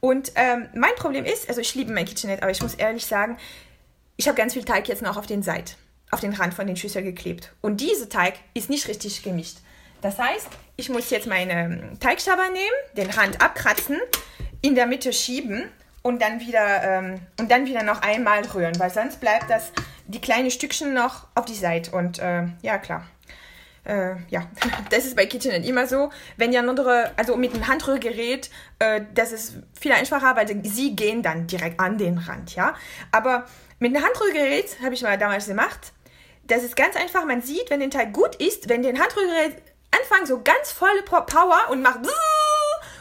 Und 0.00 0.32
ähm, 0.36 0.68
mein 0.74 0.94
Problem 0.96 1.24
ist, 1.24 1.48
also 1.48 1.60
ich 1.60 1.74
liebe 1.74 1.92
mein 1.92 2.06
KitchenAid, 2.06 2.42
aber 2.42 2.50
ich 2.50 2.62
muss 2.62 2.74
ehrlich 2.74 3.04
sagen, 3.04 3.36
ich 4.16 4.26
habe 4.28 4.36
ganz 4.36 4.54
viel 4.54 4.64
Teig 4.64 4.88
jetzt 4.88 5.02
noch 5.02 5.16
auf 5.16 5.26
den 5.26 5.42
Seiten, 5.42 5.74
auf 6.10 6.20
den 6.20 6.32
Rand 6.32 6.54
von 6.54 6.66
den 6.66 6.76
Schüsseln 6.76 7.04
geklebt. 7.04 7.52
Und 7.60 7.80
dieser 7.80 8.08
Teig 8.08 8.34
ist 8.54 8.70
nicht 8.70 8.88
richtig 8.88 9.22
gemischt. 9.22 9.58
Das 10.00 10.18
heißt, 10.18 10.48
ich 10.76 10.88
muss 10.88 11.10
jetzt 11.10 11.26
meine 11.26 11.92
Teigschaber 12.00 12.48
nehmen, 12.50 12.96
den 12.96 13.10
Rand 13.10 13.42
abkratzen, 13.42 13.98
in 14.62 14.74
der 14.74 14.86
Mitte 14.86 15.12
schieben 15.12 15.68
und 16.02 16.22
dann 16.22 16.40
wieder, 16.40 16.82
ähm, 16.82 17.20
und 17.38 17.50
dann 17.50 17.66
wieder 17.66 17.82
noch 17.82 18.02
einmal 18.02 18.44
rühren, 18.44 18.78
weil 18.78 18.90
sonst 18.90 19.20
bleibt 19.20 19.50
das, 19.50 19.72
die 20.06 20.20
kleinen 20.20 20.50
Stückchen 20.50 20.94
noch 20.94 21.26
auf 21.34 21.44
die 21.44 21.54
Seite. 21.54 21.90
Und 21.90 22.18
äh, 22.18 22.44
ja, 22.62 22.78
klar. 22.78 23.06
Äh, 23.84 24.16
ja, 24.28 24.46
das 24.90 25.04
ist 25.04 25.16
bei 25.16 25.26
KitchenAid 25.26 25.66
immer 25.66 25.86
so. 25.86 26.10
Wenn 26.36 26.52
ihr 26.52 26.60
andere, 26.60 27.10
also 27.16 27.36
mit 27.36 27.54
einem 27.54 27.66
Handrührgerät, 27.66 28.50
äh, 28.78 29.02
das 29.14 29.32
ist 29.32 29.56
viel 29.78 29.92
einfacher, 29.92 30.36
weil 30.36 30.46
sie 30.64 30.94
gehen 30.94 31.22
dann 31.22 31.46
direkt 31.46 31.80
an 31.80 31.98
den 31.98 32.18
Rand, 32.18 32.54
ja. 32.54 32.74
Aber 33.10 33.46
mit 33.78 33.94
einem 33.94 34.04
Handrührgerät, 34.04 34.76
habe 34.82 34.94
ich 34.94 35.02
mal 35.02 35.18
damals 35.18 35.46
gemacht, 35.46 35.92
das 36.44 36.62
ist 36.62 36.76
ganz 36.76 36.96
einfach. 36.96 37.24
Man 37.24 37.42
sieht, 37.42 37.70
wenn 37.70 37.80
der 37.80 37.90
Teig 37.90 38.12
gut 38.12 38.34
ist, 38.36 38.68
wenn 38.68 38.82
den 38.82 39.00
Handrührgerät 39.00 39.62
Anfang 39.90 40.26
so 40.26 40.42
ganz 40.42 40.72
volle 40.72 41.02
Power 41.02 41.70
und 41.70 41.82
macht 41.82 42.00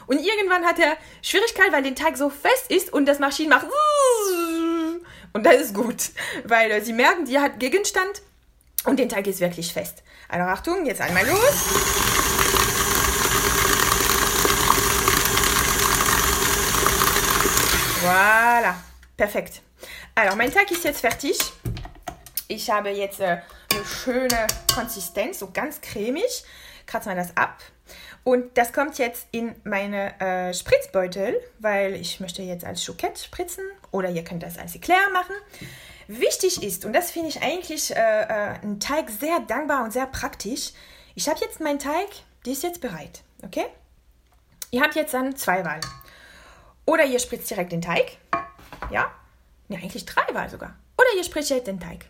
und 0.07 0.19
irgendwann 0.19 0.65
hat 0.65 0.79
er 0.79 0.97
Schwierigkeit, 1.21 1.71
weil 1.71 1.83
der 1.83 1.95
Teig 1.95 2.17
so 2.17 2.29
fest 2.29 2.69
ist 2.69 2.93
und 2.93 3.05
das 3.05 3.19
Maschine 3.19 3.49
macht 3.49 3.67
und 5.33 5.43
das 5.43 5.55
ist 5.55 5.73
gut, 5.73 6.11
weil 6.45 6.71
äh, 6.71 6.81
sie 6.81 6.93
merken, 6.93 7.25
die 7.25 7.39
hat 7.39 7.59
Gegenstand 7.59 8.21
und 8.85 8.97
der 8.97 9.09
Teig 9.09 9.27
ist 9.27 9.39
wirklich 9.39 9.73
fest. 9.73 10.03
Also 10.29 10.45
Achtung, 10.45 10.85
jetzt 10.85 11.01
einmal 11.01 11.25
los. 11.27 11.37
Voilà, 18.01 18.75
perfekt. 19.17 19.61
Also 20.15 20.37
mein 20.37 20.51
Teig 20.51 20.71
ist 20.71 20.83
jetzt 20.85 21.01
fertig. 21.01 21.37
Ich 22.47 22.69
habe 22.69 22.89
jetzt 22.89 23.19
äh, 23.19 23.41
eine 23.73 23.85
schöne 23.85 24.47
Konsistenz, 24.73 25.39
so 25.39 25.51
ganz 25.51 25.81
cremig 25.81 26.43
kratzen 26.87 27.11
wir 27.11 27.15
das 27.15 27.37
ab. 27.37 27.61
Und 28.23 28.57
das 28.57 28.73
kommt 28.73 28.97
jetzt 28.97 29.27
in 29.31 29.55
meine 29.63 30.19
äh, 30.19 30.53
Spritzbeutel, 30.53 31.39
weil 31.59 31.95
ich 31.95 32.19
möchte 32.19 32.41
jetzt 32.41 32.65
als 32.65 32.85
Choukette 32.85 33.23
spritzen 33.23 33.63
oder 33.91 34.09
ihr 34.09 34.23
könnt 34.23 34.43
das 34.43 34.57
als 34.57 34.75
Eclair 34.75 35.09
machen. 35.13 35.35
Wichtig 36.07 36.63
ist, 36.63 36.85
und 36.85 36.93
das 36.93 37.11
finde 37.11 37.29
ich 37.29 37.41
eigentlich 37.41 37.95
äh, 37.95 37.99
äh, 37.99 38.59
ein 38.61 38.79
Teig 38.79 39.09
sehr 39.09 39.39
dankbar 39.41 39.83
und 39.83 39.91
sehr 39.91 40.07
praktisch, 40.07 40.71
ich 41.15 41.29
habe 41.29 41.39
jetzt 41.41 41.59
meinen 41.59 41.79
Teig, 41.79 42.07
die 42.45 42.51
ist 42.51 42.63
jetzt 42.63 42.81
bereit, 42.81 43.23
okay? 43.43 43.65
Ihr 44.71 44.81
habt 44.81 44.95
jetzt 44.95 45.13
dann 45.13 45.35
zwei 45.35 45.63
Wahlen. 45.63 45.81
Oder 46.85 47.05
ihr 47.05 47.19
spritzt 47.19 47.49
direkt 47.49 47.71
den 47.71 47.81
Teig, 47.81 48.17
ja? 48.89 49.11
Ja, 49.69 49.77
eigentlich 49.77 50.05
drei 50.05 50.33
Wahlen 50.33 50.49
sogar. 50.49 50.75
Oder 50.97 51.07
ihr 51.17 51.23
spritzt 51.23 51.49
jetzt 51.49 51.67
den 51.67 51.79
Teig. 51.79 52.05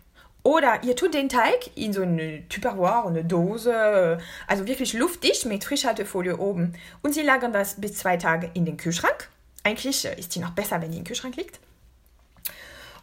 Oder 0.48 0.82
ihr 0.82 0.96
tut 0.96 1.12
den 1.12 1.28
Teig 1.28 1.76
in 1.76 1.92
so 1.92 2.00
eine 2.00 2.48
Tupperware, 2.48 3.06
eine 3.06 3.22
Dose, 3.22 4.18
also 4.46 4.66
wirklich 4.66 4.94
luftdicht 4.94 5.44
mit 5.44 5.62
Frischhaltefolie 5.62 6.38
oben. 6.38 6.72
Und 7.02 7.12
sie 7.12 7.20
lagern 7.20 7.52
das 7.52 7.78
bis 7.78 7.96
zwei 7.98 8.16
Tage 8.16 8.50
in 8.54 8.64
den 8.64 8.78
Kühlschrank. 8.78 9.28
Eigentlich 9.62 10.06
äh, 10.06 10.18
ist 10.18 10.32
sie 10.32 10.40
noch 10.40 10.52
besser, 10.52 10.80
wenn 10.80 10.90
die 10.90 10.96
im 10.96 11.04
Kühlschrank 11.04 11.36
liegt. 11.36 11.60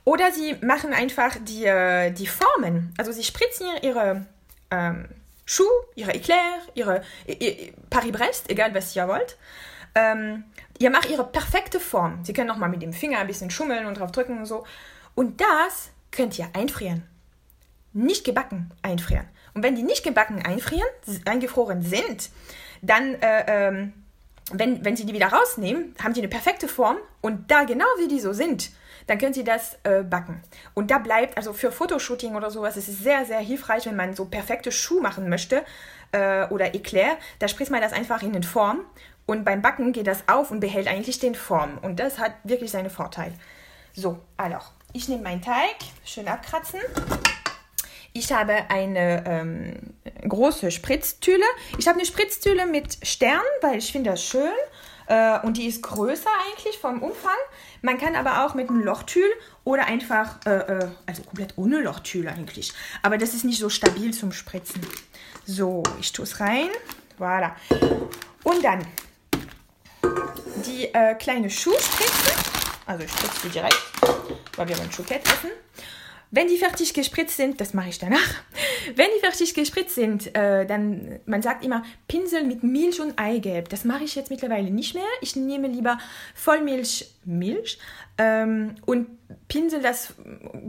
Oder 0.05 0.31
sie 0.31 0.55
machen 0.65 0.91
einfach 0.91 1.37
die, 1.39 1.65
äh, 1.65 2.09
die 2.09 2.25
Formen. 2.25 2.91
Also 2.97 3.11
sie 3.11 3.23
spritzen 3.23 3.67
ihre 3.83 4.25
ähm, 4.71 5.05
Schuh, 5.45 5.69
ihre 5.93 6.15
Eclair, 6.15 6.61
ihre 6.73 7.03
Paris-Brest, 7.91 8.49
egal 8.49 8.73
was 8.73 8.95
ihr 8.95 9.07
wollt. 9.07 9.37
Ähm, 9.93 10.45
ihr 10.79 10.89
macht 10.89 11.11
ihre 11.11 11.27
perfekte 11.27 11.79
Form. 11.79 12.25
Sie 12.25 12.33
können 12.33 12.47
nochmal 12.47 12.69
mit 12.69 12.81
dem 12.81 12.91
Finger 12.91 13.19
ein 13.19 13.27
bisschen 13.27 13.51
schummeln 13.51 13.85
und 13.85 13.99
drauf 13.99 14.11
drücken 14.11 14.39
und 14.39 14.47
so. 14.47 14.65
Und 15.13 15.39
das 15.39 15.91
könnt 16.09 16.39
ihr 16.39 16.49
einfrieren 16.53 17.03
nicht 17.95 18.23
gebacken 18.23 18.71
einfrieren. 18.81 19.25
Und 19.53 19.63
wenn 19.63 19.75
die 19.75 19.83
nicht 19.83 20.03
gebacken 20.03 20.45
einfrieren, 20.45 20.87
eingefroren 21.25 21.81
sind, 21.81 22.29
dann, 22.81 23.15
äh, 23.21 23.45
ähm, 23.47 23.93
wenn, 24.51 24.83
wenn 24.85 24.95
Sie 24.95 25.05
die 25.05 25.13
wieder 25.13 25.27
rausnehmen, 25.27 25.95
haben 26.03 26.13
die 26.13 26.19
eine 26.19 26.27
perfekte 26.27 26.67
Form 26.67 26.97
und 27.21 27.49
da 27.49 27.63
genau 27.63 27.85
wie 27.97 28.07
die 28.07 28.19
so 28.19 28.33
sind, 28.33 28.69
dann 29.07 29.17
können 29.17 29.33
Sie 29.33 29.43
das 29.43 29.77
äh, 29.83 30.03
backen. 30.03 30.41
Und 30.73 30.91
da 30.91 30.97
bleibt, 30.97 31.37
also 31.37 31.53
für 31.53 31.71
Fotoshooting 31.71 32.35
oder 32.35 32.51
sowas, 32.51 32.77
ist 32.77 32.89
es 32.89 32.99
sehr, 32.99 33.25
sehr 33.25 33.39
hilfreich, 33.39 33.85
wenn 33.85 33.95
man 33.95 34.13
so 34.13 34.25
perfekte 34.25 34.71
Schuhe 34.71 35.01
machen 35.01 35.29
möchte 35.29 35.63
äh, 36.11 36.47
oder 36.47 36.75
Eclair, 36.75 37.17
da 37.39 37.47
spritzt 37.47 37.71
man 37.71 37.81
das 37.81 37.93
einfach 37.93 38.21
in 38.23 38.33
den 38.33 38.43
Form 38.43 38.81
und 39.25 39.45
beim 39.45 39.61
Backen 39.61 39.93
geht 39.93 40.07
das 40.07 40.27
auf 40.27 40.51
und 40.51 40.59
behält 40.59 40.87
eigentlich 40.87 41.19
den 41.19 41.35
Form. 41.35 41.77
Und 41.81 41.99
das 41.99 42.19
hat 42.19 42.33
wirklich 42.43 42.71
seinen 42.71 42.89
Vorteil. 42.89 43.33
So, 43.93 44.19
also, 44.37 44.57
ich 44.93 45.07
nehme 45.07 45.23
meinen 45.23 45.41
Teig, 45.41 45.77
schön 46.03 46.27
abkratzen. 46.27 46.79
Ich 48.17 48.31
habe 48.31 48.69
eine 48.69 49.25
ähm, 49.27 49.73
große 50.25 50.71
Spritztüle. 50.71 51.43
Ich 51.77 51.85
habe 51.85 51.99
eine 51.99 52.05
Spritztüle 52.07 52.65
mit 52.65 53.05
Stern, 53.05 53.41
weil 53.59 53.77
ich 53.77 53.91
finde 53.91 54.11
das 54.11 54.23
schön. 54.23 54.53
Äh, 55.07 55.41
und 55.41 55.57
die 55.57 55.65
ist 55.65 55.83
größer 55.83 56.29
eigentlich 56.47 56.77
vom 56.77 57.03
Umfang. 57.03 57.35
Man 57.81 57.97
kann 57.97 58.15
aber 58.15 58.45
auch 58.45 58.53
mit 58.53 58.69
einem 58.69 58.79
Lochtül 58.79 59.29
oder 59.65 59.87
einfach, 59.87 60.37
äh, 60.45 60.49
äh, 60.49 60.87
also 61.05 61.23
komplett 61.23 61.57
ohne 61.57 61.81
Lochtül 61.81 62.29
eigentlich. 62.29 62.71
Aber 63.01 63.17
das 63.17 63.33
ist 63.33 63.43
nicht 63.43 63.59
so 63.59 63.67
stabil 63.67 64.13
zum 64.13 64.31
Spritzen. 64.31 64.79
So, 65.45 65.83
ich 65.99 66.13
tue 66.13 66.23
es 66.23 66.39
rein. 66.39 66.69
Voilà. 67.19 67.51
Und 68.45 68.63
dann 68.63 68.87
die 70.65 70.85
äh, 70.93 71.15
kleine 71.15 71.49
Schuhspritze. 71.49 72.31
Also 72.85 73.03
ich 73.03 73.11
spritze 73.11 73.41
die 73.43 73.49
direkt, 73.49 73.83
weil 74.55 74.69
wir 74.69 74.77
wollen 74.77 74.91
Schokolade 74.93 75.25
essen. 75.25 75.51
Wenn 76.35 76.49
die 76.49 76.57
fertig 76.57 76.93
gespritzt 76.93 77.37
sind, 77.37 77.61
das 77.61 77.73
mache 77.73 77.87
ich 77.87 77.97
danach. 77.97 78.43
Wenn 78.95 79.07
die 79.15 79.19
fertig 79.19 79.53
gespritzt 79.53 79.95
sind, 79.95 80.35
äh, 80.35 80.65
dann, 80.65 81.19
man 81.25 81.41
sagt 81.41 81.63
immer 81.63 81.83
Pinsel 82.07 82.43
mit 82.43 82.63
Milch 82.63 83.01
und 83.01 83.17
Eigelb. 83.17 83.69
Das 83.69 83.85
mache 83.85 84.03
ich 84.03 84.15
jetzt 84.15 84.29
mittlerweile 84.29 84.69
nicht 84.69 84.93
mehr. 84.93 85.03
Ich 85.21 85.35
nehme 85.35 85.67
lieber 85.67 85.97
Vollmilch, 86.33 87.11
Milch 87.25 87.79
ähm, 88.17 88.75
und 88.85 89.07
pinsel 89.47 89.81
das 89.81 90.13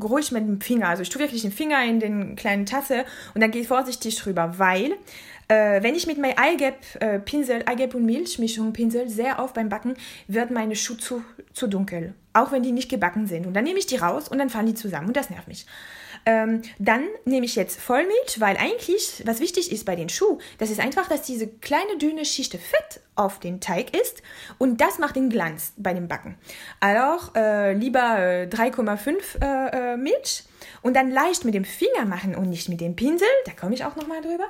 ruhig 0.03 0.33
mit 0.33 0.47
dem 0.47 0.61
Finger. 0.61 0.89
Also 0.89 1.03
ich 1.03 1.09
tue 1.09 1.21
wirklich 1.21 1.43
den 1.43 1.53
Finger 1.53 1.85
in 1.85 2.01
den 2.01 2.37
kleinen 2.37 2.67
Tasse 2.67 3.05
und 3.35 3.41
dann 3.41 3.51
gehe 3.51 3.63
ich 3.63 3.69
vorsichtig 3.69 4.17
drüber, 4.17 4.59
weil 4.59 4.93
äh, 5.49 5.83
wenn 5.83 5.95
ich 5.95 6.07
mit 6.07 6.19
meinem 6.19 6.37
Eigelb 6.37 6.77
äh, 7.01 7.19
Pinsel, 7.21 7.63
Eigelb 7.67 7.95
und 7.95 8.05
Milchmischung 8.05 8.73
pinsel, 8.73 9.09
sehr 9.09 9.39
oft 9.39 9.55
beim 9.55 9.69
Backen, 9.69 9.95
wird 10.27 10.51
meine 10.51 10.75
Schuhe 10.75 10.97
zu, 10.97 11.23
zu 11.53 11.69
dunkel. 11.69 12.15
Auch 12.33 12.53
wenn 12.53 12.63
die 12.63 12.73
nicht 12.73 12.91
gebacken 12.91 13.27
sind. 13.27 13.47
Und 13.47 13.55
dann 13.55 13.65
nehme 13.65 13.79
ich 13.79 13.87
die 13.87 13.97
raus 13.97 14.29
und 14.29 14.39
dann 14.39 14.51
fallen 14.51 14.67
die 14.67 14.75
zusammen 14.75 15.09
und 15.09 15.17
das 15.17 15.31
nervt 15.31 15.49
mich. 15.49 15.67
Ähm, 16.27 16.63
dann 16.79 17.05
nehme 17.25 17.47
ich 17.47 17.55
jetzt 17.55 17.81
Vollmilch, 17.81 18.41
weil 18.41 18.57
eigentlich, 18.57 19.23
was 19.25 19.41
wichtig 19.41 19.71
ist 19.71 19.85
bei 19.87 19.95
den 19.95 20.09
Schuhen, 20.09 20.41
das 20.59 20.71
ist 20.71 20.81
einfach, 20.81 21.09
dass 21.09 21.23
diese 21.23 21.47
kleine 21.47 21.99
dünne 21.99 22.25
Schicht 22.25 22.53
Fett 22.53 23.01
auf 23.15 23.39
den 23.39 23.61
Teig 23.61 23.97
ist 23.97 24.23
und 24.59 24.81
das 24.81 24.99
macht 24.99 25.15
den 25.15 25.31
Glanz 25.31 25.73
bei 25.77 25.95
dem 25.95 26.09
Backen. 26.09 26.37
Also 26.81 27.33
äh, 27.37 27.73
lieber 27.75 28.19
äh, 28.19 28.49
3,5 28.51 29.41
äh, 29.41 29.93
äh, 29.93 29.97
Milch 29.97 30.43
und 30.83 30.95
dann 30.95 31.13
leicht 31.13 31.45
mit 31.45 31.55
dem 31.55 31.65
Finger 31.65 32.05
machen 32.05 32.35
und 32.35 32.51
nicht 32.51 32.69
mit 32.69 32.81
dem 32.81 32.97
Pinsel, 32.97 33.29
da 33.45 33.53
komme 33.53 33.75
ich 33.75 33.85
auch 33.85 33.95
nochmal 33.95 34.21
drüber 34.21 34.49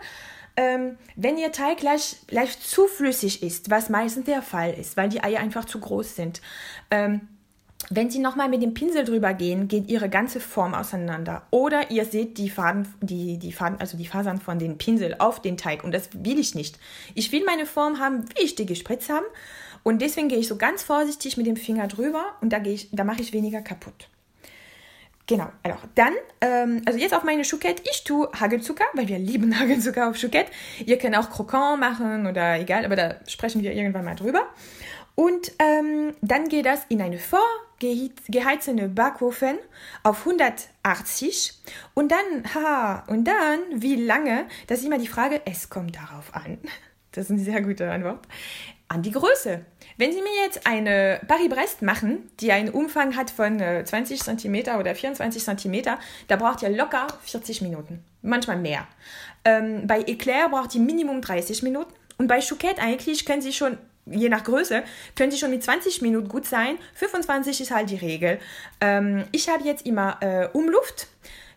ähm, 0.56 0.96
wenn 1.16 1.36
Ihr 1.36 1.52
Teig 1.52 1.82
leicht, 1.82 2.30
leicht 2.32 2.62
zu 2.62 2.86
flüssig 2.86 3.42
ist, 3.42 3.70
was 3.70 3.90
meistens 3.90 4.24
der 4.24 4.42
Fall 4.42 4.72
ist, 4.72 4.96
weil 4.96 5.08
die 5.08 5.22
Eier 5.22 5.40
einfach 5.40 5.66
zu 5.66 5.78
groß 5.78 6.16
sind, 6.16 6.40
ähm, 6.90 7.28
wenn 7.88 8.10
Sie 8.10 8.18
nochmal 8.18 8.48
mit 8.48 8.62
dem 8.62 8.74
Pinsel 8.74 9.04
drüber 9.04 9.32
gehen, 9.32 9.68
geht 9.68 9.88
Ihre 9.88 10.08
ganze 10.08 10.40
Form 10.40 10.74
auseinander. 10.74 11.46
Oder 11.50 11.90
ihr 11.90 12.04
seht 12.04 12.38
die 12.38 12.50
Faden, 12.50 12.92
die, 13.00 13.38
die 13.38 13.52
Faden, 13.52 13.80
also 13.80 13.96
die 13.96 14.06
Fasern 14.06 14.40
von 14.40 14.58
den 14.58 14.76
Pinsel 14.76 15.16
auf 15.18 15.40
den 15.40 15.56
Teig. 15.56 15.84
Und 15.84 15.92
das 15.92 16.08
will 16.12 16.38
ich 16.38 16.54
nicht. 16.54 16.78
Ich 17.14 17.30
will 17.30 17.44
meine 17.44 17.66
Form 17.66 18.00
haben, 18.00 18.24
wie 18.34 18.42
ich 18.42 18.56
die 18.56 18.66
gespritzt 18.66 19.08
habe. 19.08 19.26
Und 19.84 20.02
deswegen 20.02 20.28
gehe 20.28 20.38
ich 20.38 20.48
so 20.48 20.56
ganz 20.56 20.82
vorsichtig 20.82 21.36
mit 21.36 21.46
dem 21.46 21.56
Finger 21.56 21.86
drüber 21.86 22.24
und 22.40 22.52
da, 22.52 22.58
gehe 22.58 22.72
ich, 22.72 22.88
da 22.90 23.04
mache 23.04 23.20
ich 23.20 23.32
weniger 23.32 23.62
kaputt. 23.62 24.08
Genau, 25.28 25.48
also 25.62 25.78
dann, 25.94 26.12
ähm, 26.40 26.82
also 26.86 26.98
jetzt 26.98 27.14
auf 27.14 27.24
meine 27.24 27.42
Chouquette, 27.42 27.82
ich 27.90 28.04
tue 28.04 28.28
Hagelzucker, 28.32 28.84
weil 28.94 29.06
wir 29.06 29.18
lieben 29.18 29.58
Hagelzucker 29.60 30.10
auf 30.10 30.20
Chouquette. 30.20 30.50
Ihr 30.84 30.98
könnt 30.98 31.16
auch 31.16 31.30
Croquant 31.30 31.78
machen 31.78 32.26
oder 32.26 32.58
egal, 32.58 32.84
aber 32.84 32.96
da 32.96 33.16
sprechen 33.28 33.62
wir 33.62 33.72
irgendwann 33.72 34.04
mal 34.04 34.16
drüber. 34.16 34.42
Und 35.14 35.52
ähm, 35.58 36.14
dann 36.20 36.48
geht 36.48 36.66
das 36.66 36.82
in 36.88 37.00
eine 37.00 37.18
vorgeheizene 37.80 38.88
Backofen 38.88 39.58
auf 40.02 40.20
180 40.26 41.52
und 41.94 42.10
dann, 42.10 42.54
haha, 42.54 43.04
und 43.08 43.24
dann, 43.24 43.60
wie 43.74 43.96
lange, 43.96 44.46
das 44.66 44.80
ist 44.80 44.86
immer 44.86 44.98
die 44.98 45.08
Frage, 45.08 45.40
es 45.44 45.68
kommt 45.68 45.96
darauf 45.96 46.34
an. 46.34 46.58
Das 47.12 47.24
ist 47.24 47.30
eine 47.30 47.40
sehr 47.40 47.62
gute 47.62 47.90
Antwort. 47.90 48.28
an 48.88 49.00
die 49.02 49.10
Größe. 49.10 49.64
Wenn 49.96 50.12
Sie 50.12 50.20
mir 50.20 50.44
jetzt 50.44 50.66
eine 50.66 51.18
Paris-Brest 51.26 51.80
machen, 51.80 52.30
die 52.40 52.52
einen 52.52 52.68
Umfang 52.68 53.16
hat 53.16 53.30
von 53.30 53.58
20 53.58 54.20
cm 54.22 54.76
oder 54.78 54.94
24 54.94 55.42
cm, 55.42 55.96
da 56.28 56.36
braucht 56.36 56.60
ihr 56.60 56.68
locker 56.68 57.06
40 57.22 57.62
Minuten, 57.62 58.04
manchmal 58.20 58.58
mehr. 58.58 58.86
Ähm, 59.46 59.86
bei 59.86 60.02
Eclair 60.02 60.50
braucht 60.50 60.74
ihr 60.74 60.82
Minimum 60.82 61.22
30 61.22 61.62
Minuten 61.62 61.94
und 62.18 62.26
bei 62.26 62.40
Chouquette 62.40 62.82
eigentlich 62.82 63.24
können 63.24 63.40
Sie 63.40 63.54
schon 63.54 63.78
je 64.06 64.28
nach 64.28 64.44
Größe, 64.44 64.82
können 65.16 65.30
Sie 65.30 65.38
schon 65.38 65.50
mit 65.50 65.62
20 65.62 66.02
Minuten 66.02 66.28
gut 66.28 66.46
sein. 66.46 66.78
25 66.94 67.60
ist 67.60 67.70
halt 67.70 67.90
die 67.90 67.96
Regel. 67.96 68.38
Ähm, 68.80 69.24
ich 69.32 69.48
habe 69.48 69.64
jetzt 69.64 69.86
immer 69.86 70.18
äh, 70.20 70.48
Umluft. 70.52 71.08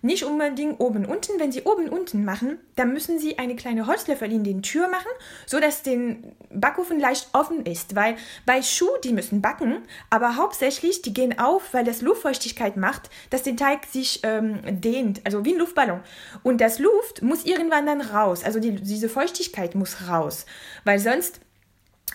Nicht 0.01 0.23
unbedingt 0.23 0.79
oben 0.79 1.05
unten. 1.05 1.39
Wenn 1.39 1.51
Sie 1.51 1.63
oben 1.63 1.89
unten 1.89 2.23
machen, 2.23 2.57
dann 2.77 2.93
müssen 2.93 3.19
Sie 3.19 3.37
eine 3.37 3.57
kleine 3.57 3.85
Holzlöffel 3.85 4.31
in 4.31 4.45
den 4.45 4.61
Tür 4.61 4.87
machen, 4.87 5.11
so 5.45 5.59
dass 5.59 5.83
den 5.83 6.23
Backofen 6.53 7.01
leicht 7.01 7.27
offen 7.33 7.65
ist. 7.65 7.97
Weil 7.97 8.15
bei 8.45 8.61
Schuh, 8.61 8.87
die 9.03 9.11
müssen 9.11 9.41
backen, 9.41 9.83
aber 10.09 10.37
hauptsächlich 10.37 11.01
die 11.01 11.13
gehen 11.13 11.37
auf, 11.37 11.73
weil 11.73 11.83
das 11.83 12.01
Luftfeuchtigkeit 12.01 12.77
macht, 12.77 13.09
dass 13.29 13.43
der 13.43 13.57
Teig 13.57 13.87
sich 13.87 14.21
ähm, 14.23 14.61
dehnt, 14.79 15.19
also 15.25 15.43
wie 15.43 15.53
ein 15.53 15.59
Luftballon. 15.59 15.99
Und 16.43 16.61
das 16.61 16.79
Luft 16.79 17.21
muss 17.21 17.43
irgendwann 17.43 17.85
dann 17.85 17.99
raus. 17.99 18.45
Also 18.45 18.61
die, 18.61 18.75
diese 18.75 19.09
Feuchtigkeit 19.09 19.75
muss 19.75 20.07
raus, 20.07 20.45
weil 20.85 20.99
sonst 20.99 21.41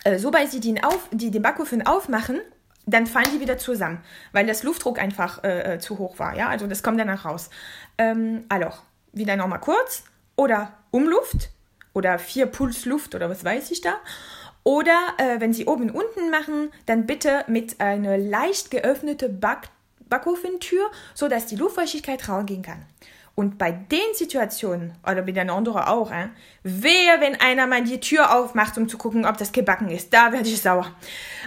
äh, 0.04 0.18
sobald 0.18 0.50
sie 0.50 0.60
den, 0.60 0.82
auf, 0.84 1.08
die, 1.10 1.30
den 1.30 1.42
Backofen 1.42 1.86
aufmachen, 1.86 2.40
dann 2.86 3.06
fallen 3.06 3.28
die 3.34 3.40
wieder 3.40 3.58
zusammen, 3.58 4.02
weil 4.32 4.46
das 4.46 4.62
Luftdruck 4.62 4.98
einfach 4.98 5.42
äh, 5.42 5.74
äh, 5.74 5.78
zu 5.78 5.98
hoch 5.98 6.18
war. 6.18 6.36
Ja, 6.36 6.48
also 6.48 6.66
das 6.66 6.82
kommt 6.82 7.00
danach 7.00 7.24
raus. 7.24 7.50
Ähm, 7.96 8.44
alors, 8.48 8.82
wieder 9.12 9.36
nochmal 9.36 9.60
kurz. 9.60 10.04
Oder 10.36 10.72
Umluft 10.90 11.50
oder 11.92 12.18
vier 12.18 12.46
Puls 12.46 12.84
Luft 12.84 13.14
oder 13.14 13.30
was 13.30 13.44
weiß 13.44 13.70
ich 13.70 13.80
da. 13.80 13.94
Oder 14.64 14.98
äh, 15.18 15.40
wenn 15.40 15.52
Sie 15.52 15.66
oben 15.66 15.90
unten 15.90 16.30
machen, 16.30 16.70
dann 16.86 17.06
bitte 17.06 17.44
mit 17.46 17.80
einer 17.80 18.18
leicht 18.18 18.70
geöffneten 18.70 19.38
Back 19.40 19.68
Backofentür, 20.08 20.90
sodass 21.14 21.46
die 21.46 21.56
Luftfeuchtigkeit 21.56 22.28
rausgehen 22.28 22.62
kann. 22.62 22.84
Und 23.36 23.58
bei 23.58 23.72
den 23.72 24.14
Situationen, 24.14 24.92
oder 25.02 25.22
bei 25.22 25.32
den 25.32 25.50
anderen 25.50 25.82
auch, 25.82 26.12
äh, 26.12 26.28
wehe, 26.62 27.20
wenn 27.20 27.40
einer 27.40 27.66
mal 27.66 27.82
die 27.82 27.98
Tür 27.98 28.32
aufmacht, 28.36 28.78
um 28.78 28.88
zu 28.88 28.96
gucken, 28.96 29.26
ob 29.26 29.36
das 29.38 29.50
gebacken 29.50 29.88
ist. 29.88 30.14
Da 30.14 30.30
werde 30.30 30.48
ich 30.48 30.62
sauer. 30.62 30.86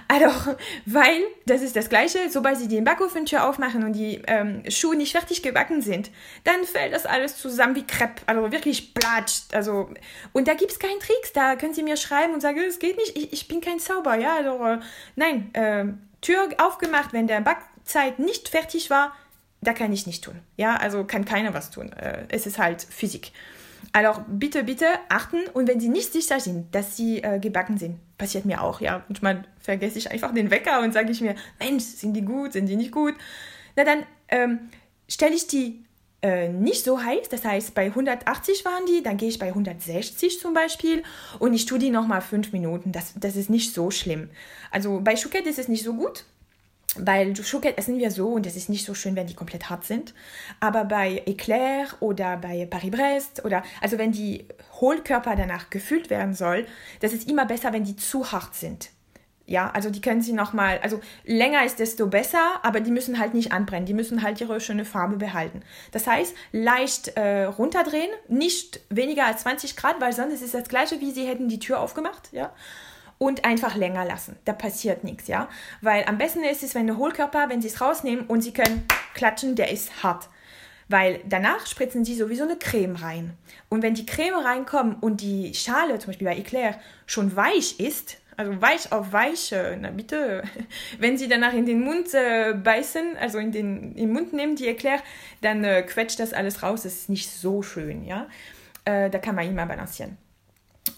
Also, 0.09 0.55
weil, 0.85 1.21
das 1.45 1.61
ist 1.61 1.77
das 1.77 1.87
Gleiche, 1.87 2.29
sobald 2.29 2.57
sie 2.57 2.67
die 2.67 2.81
Backofentür 2.81 3.47
aufmachen 3.47 3.85
und 3.85 3.93
die 3.93 4.21
ähm, 4.27 4.63
Schuhe 4.69 4.97
nicht 4.97 5.13
fertig 5.13 5.41
gebacken 5.41 5.81
sind, 5.81 6.11
dann 6.43 6.65
fällt 6.65 6.93
das 6.93 7.05
alles 7.05 7.37
zusammen 7.37 7.75
wie 7.75 7.87
Crepe. 7.87 8.21
Also 8.25 8.51
wirklich 8.51 8.93
platscht. 8.93 9.53
Also, 9.53 9.89
und 10.33 10.49
da 10.49 10.55
gibt 10.55 10.73
es 10.73 10.79
keinen 10.79 10.99
Tricks. 10.99 11.31
Da 11.31 11.55
können 11.55 11.73
sie 11.73 11.83
mir 11.83 11.95
schreiben 11.95 12.33
und 12.33 12.41
sagen, 12.41 12.59
es 12.67 12.79
geht 12.79 12.97
nicht, 12.97 13.17
ich, 13.17 13.31
ich 13.31 13.47
bin 13.47 13.61
kein 13.61 13.79
Zauber. 13.79 14.15
Ja, 14.15 14.35
also, 14.35 14.61
äh, 14.65 14.79
nein, 15.15 15.53
äh, 15.53 15.85
Tür 16.21 16.49
aufgemacht, 16.57 17.13
wenn 17.13 17.27
der 17.27 17.39
Backzeit 17.39 18.19
nicht 18.19 18.49
fertig 18.49 18.89
war, 18.89 19.13
da 19.61 19.73
kann 19.73 19.91
ich 19.91 20.07
nicht 20.07 20.23
tun. 20.23 20.39
Ja, 20.55 20.75
also 20.75 21.03
kann 21.03 21.25
keiner 21.25 21.53
was 21.53 21.71
tun. 21.71 21.91
Äh, 21.93 22.25
es 22.29 22.45
ist 22.45 22.59
halt 22.59 22.81
Physik. 22.81 23.31
Also 23.93 24.21
bitte, 24.27 24.63
bitte 24.63 24.85
achten 25.09 25.47
und 25.53 25.67
wenn 25.67 25.79
Sie 25.79 25.89
nicht 25.89 26.11
sicher 26.11 26.39
sind, 26.39 26.73
dass 26.73 26.97
Sie 26.97 27.23
äh, 27.23 27.39
gebacken 27.39 27.77
sind, 27.77 27.99
passiert 28.17 28.45
mir 28.45 28.61
auch, 28.61 28.81
ja. 28.81 29.03
Manchmal 29.07 29.43
vergesse 29.59 29.97
ich 29.97 30.11
einfach 30.11 30.33
den 30.33 30.51
Wecker 30.51 30.81
und 30.81 30.93
sage 30.93 31.11
ich 31.11 31.21
mir, 31.21 31.35
Mensch, 31.59 31.83
sind 31.83 32.13
die 32.13 32.23
gut, 32.23 32.53
sind 32.53 32.67
die 32.67 32.75
nicht 32.75 32.91
gut? 32.91 33.15
Na 33.75 33.83
dann 33.83 34.03
ähm, 34.29 34.69
stelle 35.07 35.35
ich 35.35 35.47
die 35.47 35.83
äh, 36.21 36.49
nicht 36.49 36.83
so 36.83 37.01
heiß, 37.01 37.29
das 37.29 37.45
heißt 37.45 37.75
bei 37.75 37.85
180 37.85 38.65
waren 38.65 38.85
die, 38.87 39.03
dann 39.03 39.17
gehe 39.17 39.29
ich 39.29 39.39
bei 39.39 39.47
160 39.47 40.39
zum 40.39 40.53
Beispiel 40.53 41.03
und 41.39 41.53
ich 41.53 41.65
tue 41.65 41.79
die 41.79 41.91
nochmal 41.91 42.21
fünf 42.21 42.51
Minuten. 42.51 42.91
Das, 42.91 43.13
das 43.19 43.35
ist 43.35 43.49
nicht 43.49 43.73
so 43.73 43.91
schlimm. 43.91 44.29
Also 44.71 44.99
bei 45.03 45.15
Chouquette 45.15 45.49
ist 45.49 45.59
es 45.59 45.67
nicht 45.67 45.83
so 45.83 45.93
gut, 45.93 46.25
weil 47.05 47.35
Schokolade 47.35 47.77
essen 47.77 47.97
wir 47.97 48.11
so 48.11 48.29
und 48.29 48.45
es 48.45 48.55
ist 48.55 48.69
nicht 48.69 48.85
so 48.85 48.93
schön, 48.93 49.15
wenn 49.15 49.27
die 49.27 49.33
komplett 49.33 49.69
hart 49.69 49.85
sind. 49.85 50.13
Aber 50.59 50.85
bei 50.85 51.23
Eclair 51.25 51.87
oder 51.99 52.37
bei 52.37 52.65
Paris-Brest 52.65 53.45
oder, 53.45 53.63
also 53.81 53.97
wenn 53.97 54.11
die 54.11 54.45
Hohlkörper 54.79 55.35
danach 55.35 55.69
gefüllt 55.69 56.09
werden 56.09 56.33
soll, 56.33 56.65
das 56.99 57.13
ist 57.13 57.29
immer 57.29 57.45
besser, 57.45 57.73
wenn 57.73 57.83
die 57.83 57.95
zu 57.95 58.31
hart 58.31 58.55
sind. 58.55 58.89
Ja, 59.49 59.71
also 59.71 59.89
die 59.89 60.01
können 60.01 60.21
sie 60.21 60.33
nochmal, 60.33 60.79
also 60.83 60.99
länger 61.23 61.63
ist 61.63 61.79
desto 61.79 62.07
besser, 62.07 62.59
aber 62.63 62.81
die 62.81 62.91
müssen 62.91 63.17
halt 63.17 63.33
nicht 63.33 63.53
anbrennen, 63.53 63.85
die 63.85 63.93
müssen 63.93 64.21
halt 64.21 64.41
ihre 64.41 64.59
schöne 64.59 64.83
Farbe 64.83 65.15
behalten. 65.15 65.61
Das 65.93 66.05
heißt, 66.05 66.35
leicht 66.51 67.15
äh, 67.15 67.45
runterdrehen, 67.45 68.09
nicht 68.27 68.81
weniger 68.89 69.25
als 69.25 69.43
20 69.43 69.77
Grad, 69.77 70.01
weil 70.01 70.11
sonst 70.11 70.33
ist 70.33 70.41
es 70.43 70.51
das 70.51 70.67
gleiche, 70.67 70.99
wie 70.99 71.11
sie 71.11 71.25
hätten 71.25 71.47
die 71.47 71.59
Tür 71.59 71.79
aufgemacht, 71.79 72.33
ja 72.33 72.51
und 73.17 73.45
einfach 73.45 73.75
länger 73.75 74.05
lassen. 74.05 74.37
Da 74.45 74.53
passiert 74.53 75.03
nichts, 75.03 75.27
ja. 75.27 75.49
Weil 75.81 76.05
am 76.05 76.17
besten 76.17 76.43
ist 76.43 76.63
es, 76.63 76.75
wenn 76.75 76.87
der 76.87 76.97
Hohlkörper, 76.97 77.49
wenn 77.49 77.61
Sie 77.61 77.67
es 77.67 77.81
rausnehmen 77.81 78.25
und 78.27 78.41
Sie 78.41 78.53
können 78.53 78.85
klatschen, 79.13 79.55
der 79.55 79.71
ist 79.71 80.03
hart. 80.03 80.29
Weil 80.89 81.19
danach 81.27 81.65
spritzen 81.65 82.05
Sie 82.05 82.15
sowieso 82.15 82.43
eine 82.43 82.57
Creme 82.57 82.95
rein. 82.95 83.37
Und 83.69 83.81
wenn 83.81 83.93
die 83.93 84.05
Creme 84.05 84.35
reinkommt 84.35 85.03
und 85.03 85.21
die 85.21 85.53
Schale, 85.53 85.99
zum 85.99 86.07
Beispiel 86.07 86.27
bei 86.27 86.37
Eclair, 86.37 86.79
schon 87.05 87.35
weich 87.35 87.79
ist, 87.79 88.17
also 88.37 88.61
weich 88.61 88.91
auf 88.91 89.11
weich, 89.11 89.53
na 89.81 89.89
bitte, 89.89 90.43
wenn 90.99 91.17
Sie 91.17 91.27
danach 91.27 91.53
in 91.53 91.65
den 91.65 91.81
Mund 91.81 92.13
äh, 92.13 92.53
beißen, 92.53 93.17
also 93.19 93.39
in 93.39 93.51
den, 93.51 93.95
den 93.95 94.13
Mund 94.13 94.31
nehmen, 94.31 94.55
die 94.55 94.67
Eclair, 94.67 94.99
dann 95.41 95.63
äh, 95.63 95.81
quetscht 95.81 96.19
das 96.19 96.33
alles 96.33 96.63
raus. 96.63 96.83
Das 96.83 96.93
ist 96.93 97.09
nicht 97.09 97.29
so 97.29 97.63
schön, 97.63 98.05
ja. 98.05 98.27
Äh, 98.85 99.09
da 99.09 99.17
kann 99.17 99.35
man 99.35 99.47
immer 99.47 99.65
balancieren. 99.65 100.17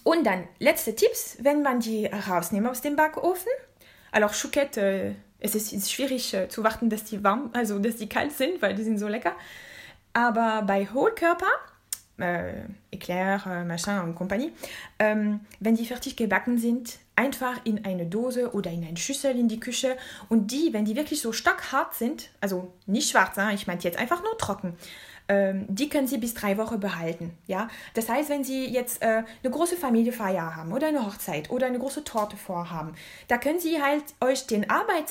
Und 0.04 0.24
dann 0.24 0.44
letzte 0.58 0.94
Tipps, 0.94 1.36
wenn 1.40 1.62
man 1.62 1.80
die 1.80 2.06
rausnimmt 2.06 2.68
aus 2.68 2.80
dem 2.80 2.96
Backofen. 2.96 3.52
Alors 4.12 4.32
Chouquette, 4.40 4.80
äh, 4.80 5.14
es 5.40 5.54
ist 5.54 5.90
schwierig 5.90 6.34
äh, 6.34 6.48
zu 6.48 6.62
warten, 6.64 6.90
dass 6.90 7.04
die 7.04 7.22
warm, 7.22 7.50
also 7.52 7.78
dass 7.78 7.96
die 7.96 8.08
kalt 8.08 8.32
sind, 8.32 8.60
weil 8.60 8.74
die 8.74 8.82
sind 8.82 8.98
so 8.98 9.08
lecker. 9.08 9.34
Aber 10.12 10.62
bei 10.62 10.86
Hohlkörper, 10.86 11.46
äh, 12.18 12.64
Eclair, 12.90 13.42
äh, 13.46 13.64
Machin 13.64 13.98
und 14.00 14.14
Compagnie, 14.14 14.52
ähm, 14.98 15.40
wenn 15.60 15.76
die 15.76 15.86
fertig 15.86 16.16
gebacken 16.16 16.58
sind, 16.58 16.98
einfach 17.16 17.64
in 17.64 17.84
eine 17.84 18.06
Dose 18.06 18.52
oder 18.54 18.70
in 18.70 18.84
eine 18.84 18.96
Schüssel 18.96 19.38
in 19.38 19.48
die 19.48 19.60
Küche 19.60 19.96
und 20.28 20.50
die, 20.50 20.72
wenn 20.72 20.84
die 20.84 20.96
wirklich 20.96 21.20
so 21.20 21.32
stockhart 21.32 21.94
sind, 21.94 22.30
also 22.40 22.72
nicht 22.86 23.10
schwarz, 23.10 23.36
hein, 23.36 23.54
ich 23.54 23.66
meine 23.66 23.80
jetzt 23.80 23.98
einfach 23.98 24.22
nur 24.22 24.36
trocken, 24.38 24.76
ähm, 25.30 25.64
die 25.68 25.88
können 25.88 26.08
Sie 26.08 26.18
bis 26.18 26.34
drei 26.34 26.58
Wochen 26.58 26.80
behalten. 26.80 27.38
Ja? 27.46 27.68
Das 27.94 28.08
heißt, 28.08 28.28
wenn 28.28 28.42
Sie 28.42 28.66
jetzt 28.66 29.00
äh, 29.00 29.22
eine 29.44 29.50
große 29.50 29.76
Familiefeier 29.76 30.56
haben 30.56 30.72
oder 30.72 30.88
eine 30.88 31.06
Hochzeit 31.06 31.50
oder 31.50 31.66
eine 31.66 31.78
große 31.78 32.02
Torte 32.02 32.36
vorhaben, 32.36 32.96
da 33.28 33.38
können 33.38 33.60
Sie 33.60 33.80
halt 33.80 34.02
euch 34.20 34.48
den 34.48 34.68
Arbeit 34.68 35.06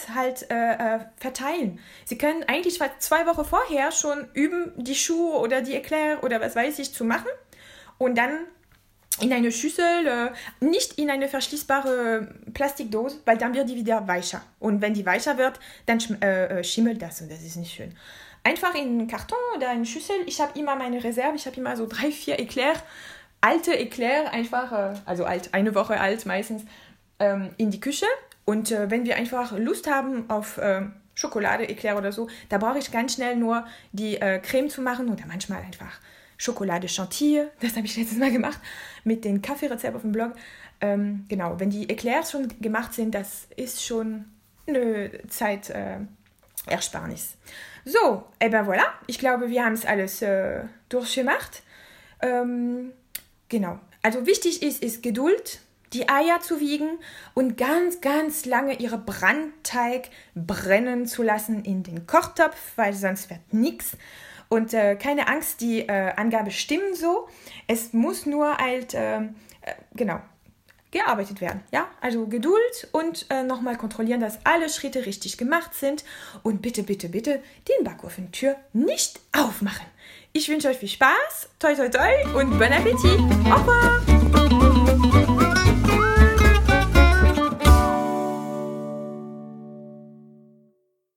äh, 0.49 0.73
äh, 0.73 0.99
verteilen. 1.15 1.79
Sie 2.03 2.17
können 2.17 2.43
eigentlich 2.43 2.81
zwei 2.99 3.25
Wochen 3.27 3.45
vorher 3.45 3.93
schon 3.93 4.27
üben, 4.33 4.73
die 4.75 4.95
Schuhe 4.95 5.39
oder 5.39 5.61
die 5.61 5.73
Eclair 5.73 6.21
oder 6.21 6.41
was 6.41 6.53
weiß 6.53 6.79
ich 6.79 6.93
zu 6.93 7.05
machen 7.05 7.29
und 7.97 8.17
dann 8.17 8.31
in 9.21 9.31
eine 9.31 9.53
Schüssel, 9.53 10.05
äh, 10.05 10.65
nicht 10.65 10.99
in 10.99 11.09
eine 11.09 11.29
verschließbare 11.29 12.27
Plastikdose, 12.53 13.19
weil 13.23 13.37
dann 13.37 13.53
wird 13.53 13.69
die 13.69 13.75
wieder 13.75 14.05
weicher. 14.07 14.41
Und 14.59 14.81
wenn 14.81 14.93
die 14.93 15.05
weicher 15.05 15.37
wird, 15.37 15.59
dann 15.85 15.99
äh, 16.21 16.61
schimmelt 16.63 17.01
das 17.01 17.21
und 17.21 17.31
das 17.31 17.41
ist 17.41 17.55
nicht 17.55 17.73
schön 17.73 17.95
einfach 18.43 18.73
in 18.75 18.99
einen 18.99 19.07
Karton 19.07 19.37
oder 19.55 19.69
eine 19.69 19.85
Schüssel. 19.85 20.15
Ich 20.25 20.41
habe 20.41 20.57
immer 20.57 20.75
meine 20.75 21.03
Reserve, 21.03 21.35
ich 21.35 21.45
habe 21.45 21.57
immer 21.57 21.75
so 21.75 21.87
drei, 21.87 22.11
vier 22.11 22.39
Eclair, 22.39 22.73
alte 23.41 23.77
Eclair, 23.77 24.31
einfach, 24.31 24.71
äh, 24.71 24.95
also 25.05 25.25
alt, 25.25 25.53
eine 25.53 25.75
Woche 25.75 25.99
alt 25.99 26.25
meistens, 26.25 26.63
ähm, 27.19 27.49
in 27.57 27.71
die 27.71 27.79
Küche. 27.79 28.05
Und 28.45 28.71
äh, 28.71 28.89
wenn 28.89 29.05
wir 29.05 29.15
einfach 29.15 29.57
Lust 29.57 29.89
haben 29.89 30.29
auf 30.29 30.57
äh, 30.57 30.81
Schokolade, 31.13 31.69
Eclair 31.69 31.97
oder 31.97 32.11
so, 32.11 32.27
da 32.49 32.57
brauche 32.57 32.79
ich 32.79 32.91
ganz 32.91 33.15
schnell 33.15 33.35
nur 33.35 33.65
die 33.91 34.17
äh, 34.17 34.39
Creme 34.39 34.69
zu 34.69 34.81
machen 34.81 35.09
oder 35.09 35.25
manchmal 35.27 35.61
einfach 35.61 35.99
Schokolade 36.37 36.87
Chantilly. 36.87 37.47
Das 37.59 37.75
habe 37.75 37.85
ich 37.85 37.97
letztes 37.97 38.17
Mal 38.17 38.31
gemacht 38.31 38.59
mit 39.03 39.25
dem 39.25 39.41
Kaffeerezept 39.41 39.95
auf 39.95 40.01
dem 40.01 40.13
Blog. 40.13 40.33
Ähm, 40.81 41.25
genau, 41.27 41.59
wenn 41.59 41.69
die 41.69 41.89
Eclairs 41.89 42.31
schon 42.31 42.47
gemacht 42.61 42.93
sind, 42.93 43.13
das 43.13 43.47
ist 43.57 43.85
schon 43.85 44.25
eine 44.65 45.11
Zeitersparnis. 45.27 47.33
Äh, 47.33 47.37
so, 47.85 48.23
et 48.39 48.49
ben 48.49 48.65
voilà, 48.65 48.85
ich 49.07 49.19
glaube, 49.19 49.49
wir 49.49 49.63
haben 49.63 49.73
es 49.73 49.85
alles 49.85 50.21
äh, 50.21 50.63
durchgemacht. 50.89 51.63
Ähm, 52.21 52.91
genau, 53.47 53.79
also 54.01 54.25
wichtig 54.25 54.61
ist, 54.61 54.83
ist 54.83 55.03
Geduld, 55.03 55.61
die 55.93 56.07
Eier 56.07 56.39
zu 56.41 56.59
wiegen 56.59 56.99
und 57.33 57.57
ganz, 57.57 58.01
ganz 58.01 58.45
lange 58.45 58.73
ihre 58.79 58.97
Brandteig 58.97 60.09
brennen 60.35 61.07
zu 61.07 61.23
lassen 61.23 61.63
in 61.63 61.83
den 61.83 62.05
Kochtopf, 62.05 62.73
weil 62.75 62.93
sonst 62.93 63.29
wird 63.29 63.53
nichts. 63.53 63.97
Und 64.49 64.73
äh, 64.73 64.95
keine 64.95 65.27
Angst, 65.27 65.61
die 65.61 65.81
äh, 65.81 66.11
Angabe 66.15 66.51
stimmen 66.51 66.95
so. 66.95 67.27
Es 67.67 67.93
muss 67.93 68.25
nur 68.25 68.57
halt, 68.57 68.93
ähm, 68.95 69.35
äh, 69.61 69.73
genau, 69.93 70.19
gearbeitet 70.91 71.41
werden. 71.41 71.61
Ja, 71.71 71.87
also 72.01 72.27
Geduld 72.27 72.87
und 72.91 73.25
äh, 73.29 73.43
nochmal 73.43 73.77
kontrollieren, 73.77 74.19
dass 74.19 74.39
alle 74.45 74.69
Schritte 74.69 75.05
richtig 75.05 75.37
gemacht 75.37 75.73
sind 75.73 76.03
und 76.43 76.61
bitte, 76.61 76.83
bitte, 76.83 77.09
bitte 77.09 77.41
den 77.67 77.83
Backofen-Tür 77.83 78.55
nicht 78.73 79.19
aufmachen. 79.37 79.85
Ich 80.33 80.49
wünsche 80.49 80.67
euch 80.67 80.77
viel 80.77 80.89
Spaß, 80.89 81.49
toi 81.59 81.75
toi 81.75 81.89
toi 81.89 82.39
und 82.39 82.57
bon 82.57 82.71
Appetit. 82.71 83.19
Au 83.45 83.55
revoir! 83.55 83.99